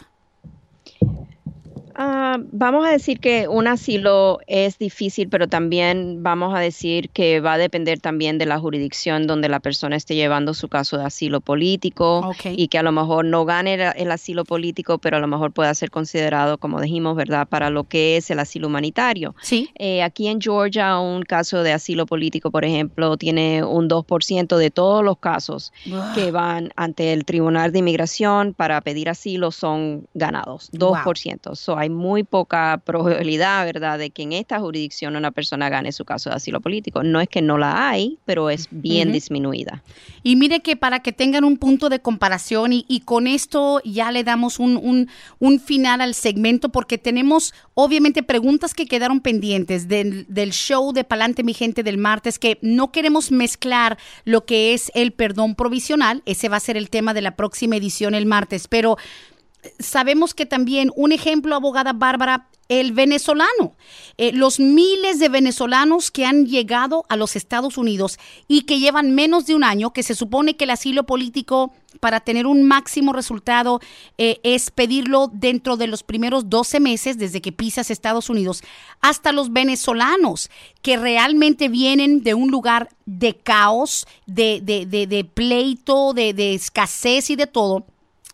Ah, 1.95 2.39
vamos 2.53 2.87
a 2.87 2.91
decir 2.91 3.21
que 3.21 3.49
un 3.49 3.67
asilo 3.67 4.39
es 4.47 4.79
difícil, 4.79 5.29
pero 5.29 5.49
también 5.49 6.23
vamos 6.23 6.55
a 6.55 6.59
decir 6.59 7.11
que 7.11 7.41
va 7.41 7.55
a 7.55 7.59
depender 7.59 8.01
también 8.01 8.39
de 8.39 8.47
la 8.47 8.59
jurisdicción 8.59 9.27
donde 9.27 9.49
la 9.49 9.61
persona 9.61 9.97
esté 9.97 10.15
llevando 10.15 10.55
su 10.55 10.69
caso 10.69 10.99
de 10.99 11.05
asilo 11.05 11.41
político 11.41 12.33
y 12.45 12.69
que 12.69 12.79
a 12.79 12.83
lo 12.83 12.93
mejor 12.93 13.25
no 13.25 13.45
gane 13.45 13.75
el, 13.75 14.11
asilo 14.11 14.45
político, 14.45 14.99
pero 14.99 15.17
a 15.17 15.21
lo 15.21 15.27
mejor 15.27 15.53
pueda 15.53 15.73
ser 15.75 15.91
considerado, 15.91 16.59
como 16.59 16.81
dijimos, 16.81 17.17
¿verdad?, 17.17 17.47
para 17.49 17.71
lo 17.71 17.85
que 17.85 18.17
es 18.17 18.31
el 18.31 18.39
asilo 18.39 18.67
humanitario. 18.69 19.35
Sí. 19.43 19.71
Eh, 19.77 20.03
aquí 20.03 20.29
en 20.29 20.41
Georgia, 20.41 20.99
un 20.99 21.23
caso 21.23 21.63
de 21.63 21.73
asilo 21.73 22.07
político, 22.07 22.51
por 22.51 22.65
ejemplo, 22.65 23.17
tiene 23.17 23.63
un 23.63 23.89
2% 23.89 24.57
de 24.57 24.71
todos 24.71 25.05
los 25.05 25.19
casos 25.19 25.73
que 26.15 26.31
van 26.31 26.73
ante 26.77 27.13
el 27.13 27.25
Tribunal 27.25 27.73
de 27.73 27.81
Inmigración 27.81 28.55
para 28.55 28.81
pedir 28.81 29.09
asilo 29.09 29.51
son 29.51 30.07
ganados, 30.15 30.71
2%. 30.73 31.55
So, 31.55 31.77
hay 31.77 31.90
muy 31.91 32.25
poca 32.25 32.81
probabilidad, 32.85 33.65
¿verdad?, 33.65 33.99
de 33.99 34.11
que 34.11 34.23
en 34.23 34.33
esta 34.33 34.59
jurisdicción 34.61 35.17
una 35.17 35.31
persona 35.31 35.69
gane 35.69 35.93
su 35.93 36.05
caso 36.05 36.31
de 36.31 36.37
asilo 36.37 36.61
político. 36.61 37.03
No 37.03 37.21
es 37.21 37.29
que 37.29 37.43
no 37.43 37.59
la 37.59 37.89
hay, 37.89 38.19
pero 38.25 38.51
es 38.51 38.69
bien 38.71 39.13
disminuida. 39.13 39.83
Y 40.23 40.37
mire 40.37 40.61
que 40.61 40.77
para 40.77 41.01
que 41.01 41.13
tengan 41.13 41.45
un 41.45 41.57
punto 41.57 41.89
de 41.89 42.01
comparación 42.01 42.73
y, 42.73 43.01
con 43.05 43.27
esto 43.27 43.81
ya 43.85 44.13
le 44.13 44.25
damos 44.25 44.59
un, 44.59 45.09
un, 45.39 45.61
final 45.61 46.01
al 46.01 46.15
segmento 46.15 46.69
porque 46.69 46.99
tenemos 46.99 47.55
obviamente 47.75 48.23
preguntas 48.23 48.75
que 48.75 48.87
quedaron 48.87 49.21
pendientes 49.21 49.89
del, 49.89 50.27
del 50.29 50.53
show 50.53 50.93
de 50.93 51.05
Palante 51.05 51.43
mi 51.43 51.55
gente 51.55 51.83
del 51.83 51.99
martes 51.99 52.39
que 52.39 52.59
no 52.63 52.93
queremos 52.93 53.33
mezclar 53.33 53.99
lo 54.25 54.45
que 54.45 54.75
es 54.75 54.91
el 54.95 55.13
perdón 55.13 55.55
provisional, 55.55 56.23
ese 56.27 56.49
va 56.49 56.57
a 56.57 56.61
ser 56.61 56.77
el 56.77 56.91
tema 56.91 57.15
de 57.15 57.23
la 57.23 57.37
próxima 57.37 57.77
edición 57.77 58.15
el 58.15 58.27
martes, 58.27 58.69
pero 58.69 58.97
sabemos 59.79 60.35
que 60.35 60.47
también 60.47 60.91
un 60.97 61.13
ejemplo, 61.13 61.55
abogada 61.55 61.93
Bárbara, 61.93 62.49
el 62.69 62.93
venezolano, 62.93 63.75
eh, 64.17 64.31
los 64.33 64.61
miles 64.61 65.19
de 65.19 65.29
venezolanos 65.29 66.13
que 66.13 66.25
han 66.25 66.47
llegado 66.47 67.05
a 67.09 67.17
los 67.17 67.35
Estados 67.35 67.77
Unidos 67.77 68.17
y 68.47 68.63
que 68.63 68.79
llevan 68.79 69.13
menos 69.13 69.47
de 69.47 69.57
un 69.57 69.65
año, 69.65 69.93
que 69.93 70.05
se 70.05 70.15
supone 70.15 70.55
que 70.55 70.65
el 70.65 70.71
asilo 70.71 71.05
político 71.05 71.73
para 71.99 72.21
tener 72.21 72.47
un 72.47 72.63
máximo 72.63 73.13
resultado 73.13 73.81
eh, 74.19 74.39
es 74.45 74.71
pedirlo 74.71 75.29
dentro 75.33 75.77
de 75.77 75.89
los 75.89 76.05
primeros 76.05 76.49
12 76.49 76.79
meses 76.79 77.19
desde 77.19 77.41
que 77.41 77.51
pisas 77.51 77.91
Estados 77.91 78.31
Unidos, 78.31 78.63
hasta 79.01 79.33
los 79.33 79.53
venezolanos 79.53 80.49
que 80.81 80.97
realmente 80.97 81.69
vienen 81.69 82.23
de 82.23 82.35
un 82.35 82.53
lugar 82.53 82.89
de 83.05 83.37
caos, 83.37 84.07
de, 84.27 84.61
de, 84.63 84.87
de 84.87 85.25
pleito, 85.25 86.15
de 86.15 86.55
escasez 86.55 87.31
y 87.31 87.37
de 87.37 87.49
todo 87.49 87.85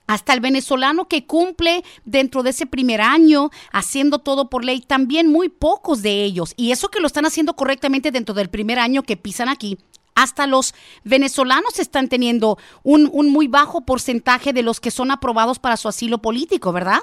hasta 0.06 0.32
el 0.32 0.40
venezolano 0.40 1.08
que 1.08 1.26
cumple 1.26 1.84
dentro 2.04 2.42
de 2.42 2.50
ese 2.50 2.66
primer 2.66 3.00
año 3.00 3.50
haciendo 3.72 4.18
todo 4.18 4.48
por 4.48 4.64
ley, 4.64 4.80
también 4.80 5.30
muy 5.30 5.48
pocos 5.48 6.02
de 6.02 6.24
ellos. 6.24 6.54
Y 6.56 6.72
eso 6.72 6.88
que 6.88 7.00
lo 7.00 7.06
están 7.06 7.26
haciendo 7.26 7.54
correctamente 7.54 8.10
dentro 8.10 8.34
del 8.34 8.48
primer 8.48 8.78
año 8.78 9.02
que 9.02 9.16
pisan 9.16 9.48
aquí. 9.48 9.78
Hasta 10.14 10.46
los 10.46 10.74
venezolanos 11.04 11.78
están 11.78 12.08
teniendo 12.08 12.56
un, 12.82 13.10
un 13.12 13.28
muy 13.28 13.48
bajo 13.48 13.82
porcentaje 13.82 14.54
de 14.54 14.62
los 14.62 14.80
que 14.80 14.90
son 14.90 15.10
aprobados 15.10 15.58
para 15.58 15.76
su 15.76 15.88
asilo 15.88 16.18
político, 16.18 16.72
¿verdad? 16.72 17.00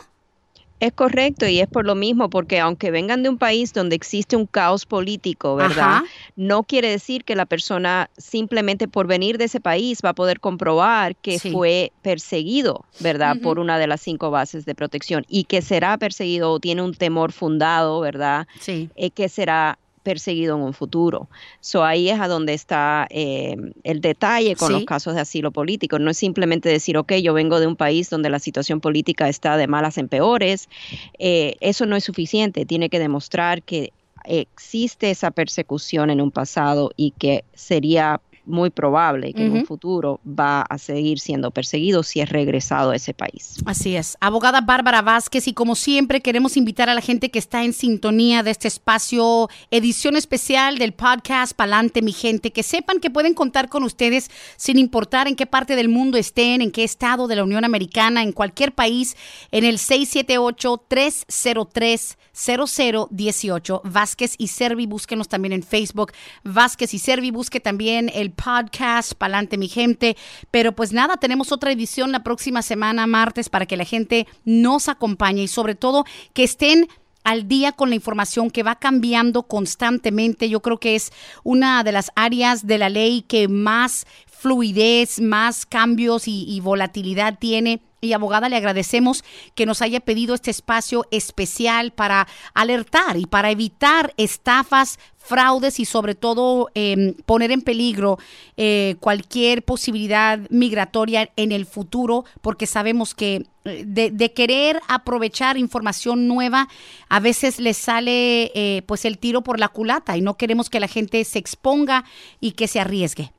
Es 0.79 0.91
correcto 0.91 1.47
y 1.47 1.59
es 1.59 1.67
por 1.67 1.86
lo 1.86 1.95
mismo, 1.95 2.29
porque 2.29 2.59
aunque 2.59 2.91
vengan 2.91 3.23
de 3.23 3.29
un 3.29 3.38
país 3.38 3.71
donde 3.71 3.95
existe 3.95 4.36
un 4.36 4.45
caos 4.45 4.86
político, 4.86 5.55
¿verdad? 5.55 6.01
No 6.36 6.63
quiere 6.63 6.89
decir 6.89 7.23
que 7.23 7.36
la 7.36 7.45
persona 7.45 8.09
simplemente 8.17 8.88
por 8.88 9.07
venir 9.07 9.38
de 9.38 9.45
ese 9.45 9.62
país 9.62 9.99
va 10.03 10.09
a 10.09 10.13
poder 10.13 10.39
comprobar 10.41 11.15
que 11.15 11.39
fue 11.39 11.93
perseguido, 12.01 12.86
¿verdad? 12.99 13.38
Por 13.41 13.59
una 13.59 13.77
de 13.77 13.88
las 13.88 14.01
cinco 14.01 14.29
bases 14.29 14.65
de 14.65 14.75
protección 14.75 15.25
y 15.29 15.45
que 15.45 15.62
será 15.62 15.97
perseguido 15.97 16.51
o 16.51 16.59
tiene 16.59 16.81
un 16.81 16.93
temor 16.93 17.31
fundado, 17.31 18.01
¿verdad? 18.01 18.47
Sí. 18.59 18.89
Eh, 18.95 19.09
que 19.09 19.29
será 19.29 19.79
perseguido 20.03 20.55
en 20.55 20.61
un 20.61 20.73
futuro. 20.73 21.29
So, 21.61 21.83
ahí 21.83 22.09
es 22.09 22.19
a 22.19 22.27
donde 22.27 22.53
está 22.53 23.07
eh, 23.09 23.55
el 23.83 24.01
detalle 24.01 24.55
con 24.55 24.71
los 24.71 24.85
casos 24.85 25.15
de 25.15 25.21
asilo 25.21 25.51
político. 25.51 25.97
No 25.97 26.11
es 26.11 26.17
simplemente 26.17 26.69
decir, 26.69 26.97
ok, 26.97 27.13
yo 27.13 27.33
vengo 27.33 27.59
de 27.59 27.67
un 27.67 27.75
país 27.75 28.09
donde 28.09 28.29
la 28.29 28.39
situación 28.39 28.81
política 28.81 29.29
está 29.29 29.57
de 29.57 29.67
malas 29.67 29.97
en 29.97 30.09
peores. 30.09 30.69
Eh, 31.17 31.55
eso 31.61 31.85
no 31.85 31.95
es 31.95 32.03
suficiente. 32.03 32.65
Tiene 32.65 32.89
que 32.89 32.99
demostrar 32.99 33.63
que 33.63 33.91
existe 34.25 35.09
esa 35.09 35.31
persecución 35.31 36.09
en 36.09 36.21
un 36.21 36.31
pasado 36.31 36.91
y 36.95 37.11
que 37.11 37.43
sería 37.53 38.21
muy 38.45 38.69
probable 38.69 39.34
que 39.34 39.45
en 39.45 39.53
un 39.53 39.65
futuro 39.65 40.19
va 40.27 40.62
a 40.62 40.77
seguir 40.77 41.19
siendo 41.19 41.51
perseguido 41.51 42.03
si 42.03 42.19
es 42.19 42.29
regresado 42.29 42.91
a 42.91 42.95
ese 42.95 43.13
país. 43.13 43.58
Así 43.65 43.95
es. 43.95 44.17
Abogada 44.19 44.62
Bárbara 44.62 45.01
Vázquez 45.01 45.47
y 45.47 45.53
como 45.53 45.75
siempre 45.75 46.21
queremos 46.21 46.58
invitar 46.58 46.89
a 46.89 46.93
la 46.93 47.01
gente 47.01 47.32
que 47.32 47.39
está 47.39 47.63
en 47.63 47.73
sintonía 47.73 48.43
de 48.43 48.51
este 48.51 48.67
espacio, 48.67 49.49
edición 49.71 50.15
especial 50.15 50.77
del 50.77 50.93
podcast 50.93 51.53
Palante 51.53 52.01
mi 52.01 52.12
gente, 52.12 52.51
que 52.51 52.63
sepan 52.63 52.99
que 52.99 53.10
pueden 53.10 53.34
contar 53.34 53.69
con 53.69 53.84
ustedes 53.84 54.29
sin 54.58 54.77
importar 54.77 55.27
en 55.27 55.36
qué 55.36 55.45
parte 55.45 55.75
del 55.75 55.89
mundo 55.89 56.17
estén, 56.17 56.62
en 56.62 56.71
qué 56.71 56.84
estado 56.84 57.27
de 57.27 57.36
la 57.36 57.43
Unión 57.43 57.65
Americana, 57.65 58.23
en 58.23 58.32
cualquier 58.32 58.73
país, 58.73 59.15
en 59.51 59.63
el 59.63 59.79
678 59.79 60.84
303 60.88 62.17
0018 62.34 63.82
Vázquez 63.84 64.36
y 64.38 64.47
Servi, 64.47 64.88
búsquenos 64.88 65.27
también 65.27 65.53
en 65.53 65.63
Facebook. 65.63 66.12
Vázquez 66.43 66.93
y 66.93 66.99
Servi, 66.99 67.32
busque 67.32 67.60
también 67.60 68.12
el 68.13 68.32
podcast, 68.33 69.13
Palante 69.13 69.57
mi 69.57 69.67
gente. 69.67 70.17
Pero 70.51 70.73
pues 70.73 70.91
nada, 70.93 71.17
tenemos 71.17 71.51
otra 71.51 71.71
edición 71.71 72.11
la 72.11 72.23
próxima 72.23 72.61
semana, 72.61 73.07
martes, 73.07 73.49
para 73.49 73.65
que 73.65 73.77
la 73.77 73.85
gente 73.85 74.27
nos 74.45 74.89
acompañe 74.89 75.43
y 75.43 75.47
sobre 75.47 75.75
todo 75.75 76.05
que 76.33 76.43
estén 76.43 76.87
al 77.23 77.47
día 77.47 77.71
con 77.71 77.89
la 77.89 77.95
información 77.95 78.51
que 78.51 78.63
va 78.63 78.75
cambiando 78.75 79.43
constantemente. 79.43 80.49
Yo 80.49 80.61
creo 80.61 80.79
que 80.79 80.95
es 80.95 81.11
una 81.43 81.84
de 81.84 81.91
las 81.91 82.11
áreas 82.15 82.67
de 82.67 82.77
la 82.77 82.89
ley 82.89 83.21
que 83.21 83.47
más 83.47 84.05
fluidez, 84.27 85.21
más 85.21 85.65
cambios 85.65 86.27
y, 86.27 86.59
volatilidad 86.59 87.39
tiene. 87.39 87.81
Y 88.04 88.14
abogada, 88.14 88.49
le 88.49 88.58
agradecemos 88.58 89.24
que 89.56 89.66
nos 89.66 89.82
haya 89.82 90.01
pedido 90.01 90.36
este 90.36 90.51
espacio 90.51 91.06
especial 91.12 91.91
para 91.91 92.28
alertar 92.54 93.18
y 93.18 93.26
para 93.26 93.49
evitar 93.49 94.14
estafas, 94.18 94.99
fraudes 95.18 95.80
y 95.80 95.86
sobre 95.86 96.16
todo 96.16 96.70
em, 96.76 97.14
poner 97.26 97.51
en 97.51 97.62
peligro 97.62 98.20
eh, 98.58 98.97
cualquier 98.99 99.64
posibilidad 99.64 100.39
migratoria 100.49 101.32
en 101.38 101.54
el 101.54 101.66
futuro, 101.66 102.26
porque 102.41 102.68
sabemos 102.68 103.16
que 103.16 103.45
eh, 103.64 103.84
de, 103.86 104.34
querer 104.34 104.82
aprovechar 104.89 105.58
información 105.58 106.28
nueva, 106.28 106.68
a 107.08 107.20
veces 107.22 107.60
les 107.60 107.78
sale 107.78 108.51
eh, 108.54 108.82
pues 108.86 109.06
el 109.06 109.18
tiro 109.18 109.43
por 109.43 109.60
la 109.60 109.70
culata 109.70 110.18
y 110.18 110.22
no 110.22 110.36
queremos 110.36 110.70
que 110.70 110.82
la 110.82 110.89
gente 110.89 111.24
se 111.24 111.39
exponga 111.39 112.04
y 112.41 112.51
que 112.51 112.68
se 112.68 112.82
arriesgue. 112.82 113.32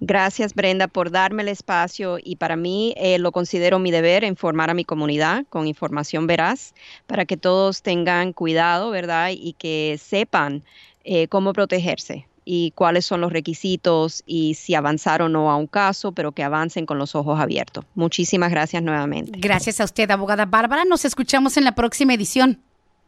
Gracias, 0.00 0.54
Brenda, 0.54 0.88
por 0.88 1.10
darme 1.10 1.42
el 1.42 1.48
espacio 1.48 2.18
y 2.22 2.36
para 2.36 2.56
mí 2.56 2.94
eh, 2.96 3.18
lo 3.18 3.32
considero 3.32 3.78
mi 3.78 3.90
deber 3.90 4.24
informar 4.24 4.70
a 4.70 4.74
mi 4.74 4.84
comunidad 4.84 5.44
con 5.48 5.66
información 5.66 6.26
veraz 6.26 6.74
para 7.06 7.24
que 7.24 7.36
todos 7.36 7.82
tengan 7.82 8.32
cuidado, 8.32 8.90
¿verdad? 8.90 9.30
Y 9.32 9.54
que 9.54 9.98
sepan 10.02 10.64
eh, 11.04 11.28
cómo 11.28 11.52
protegerse 11.52 12.26
y 12.44 12.72
cuáles 12.72 13.06
son 13.06 13.20
los 13.20 13.32
requisitos 13.32 14.22
y 14.26 14.54
si 14.54 14.74
avanzar 14.74 15.22
o 15.22 15.28
no 15.28 15.50
a 15.50 15.56
un 15.56 15.66
caso, 15.66 16.12
pero 16.12 16.32
que 16.32 16.42
avancen 16.42 16.86
con 16.86 16.98
los 16.98 17.14
ojos 17.14 17.38
abiertos. 17.38 17.84
Muchísimas 17.94 18.50
gracias 18.50 18.82
nuevamente. 18.82 19.38
Gracias 19.38 19.80
a 19.80 19.84
usted, 19.84 20.10
abogada 20.10 20.46
Bárbara. 20.46 20.84
Nos 20.84 21.04
escuchamos 21.04 21.56
en 21.56 21.64
la 21.64 21.74
próxima 21.74 22.14
edición. 22.14 22.60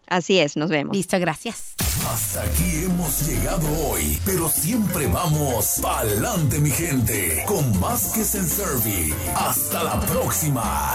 Así 0.08 0.38
es, 0.38 0.56
nos 0.56 0.70
vemos. 0.70 0.96
Listo, 0.96 1.18
gracias. 1.18 1.74
Hasta 2.08 2.42
aquí 2.42 2.84
hemos 2.84 3.26
llegado 3.26 3.66
hoy, 3.88 4.18
pero 4.24 4.48
siempre 4.48 5.06
vamos 5.06 5.78
pa'lante, 5.80 6.58
mi 6.58 6.70
gente, 6.70 7.44
con 7.46 7.78
más 7.80 8.12
que. 8.12 8.22
Hasta 9.34 9.82
la 9.82 10.00
próxima. 10.00 10.94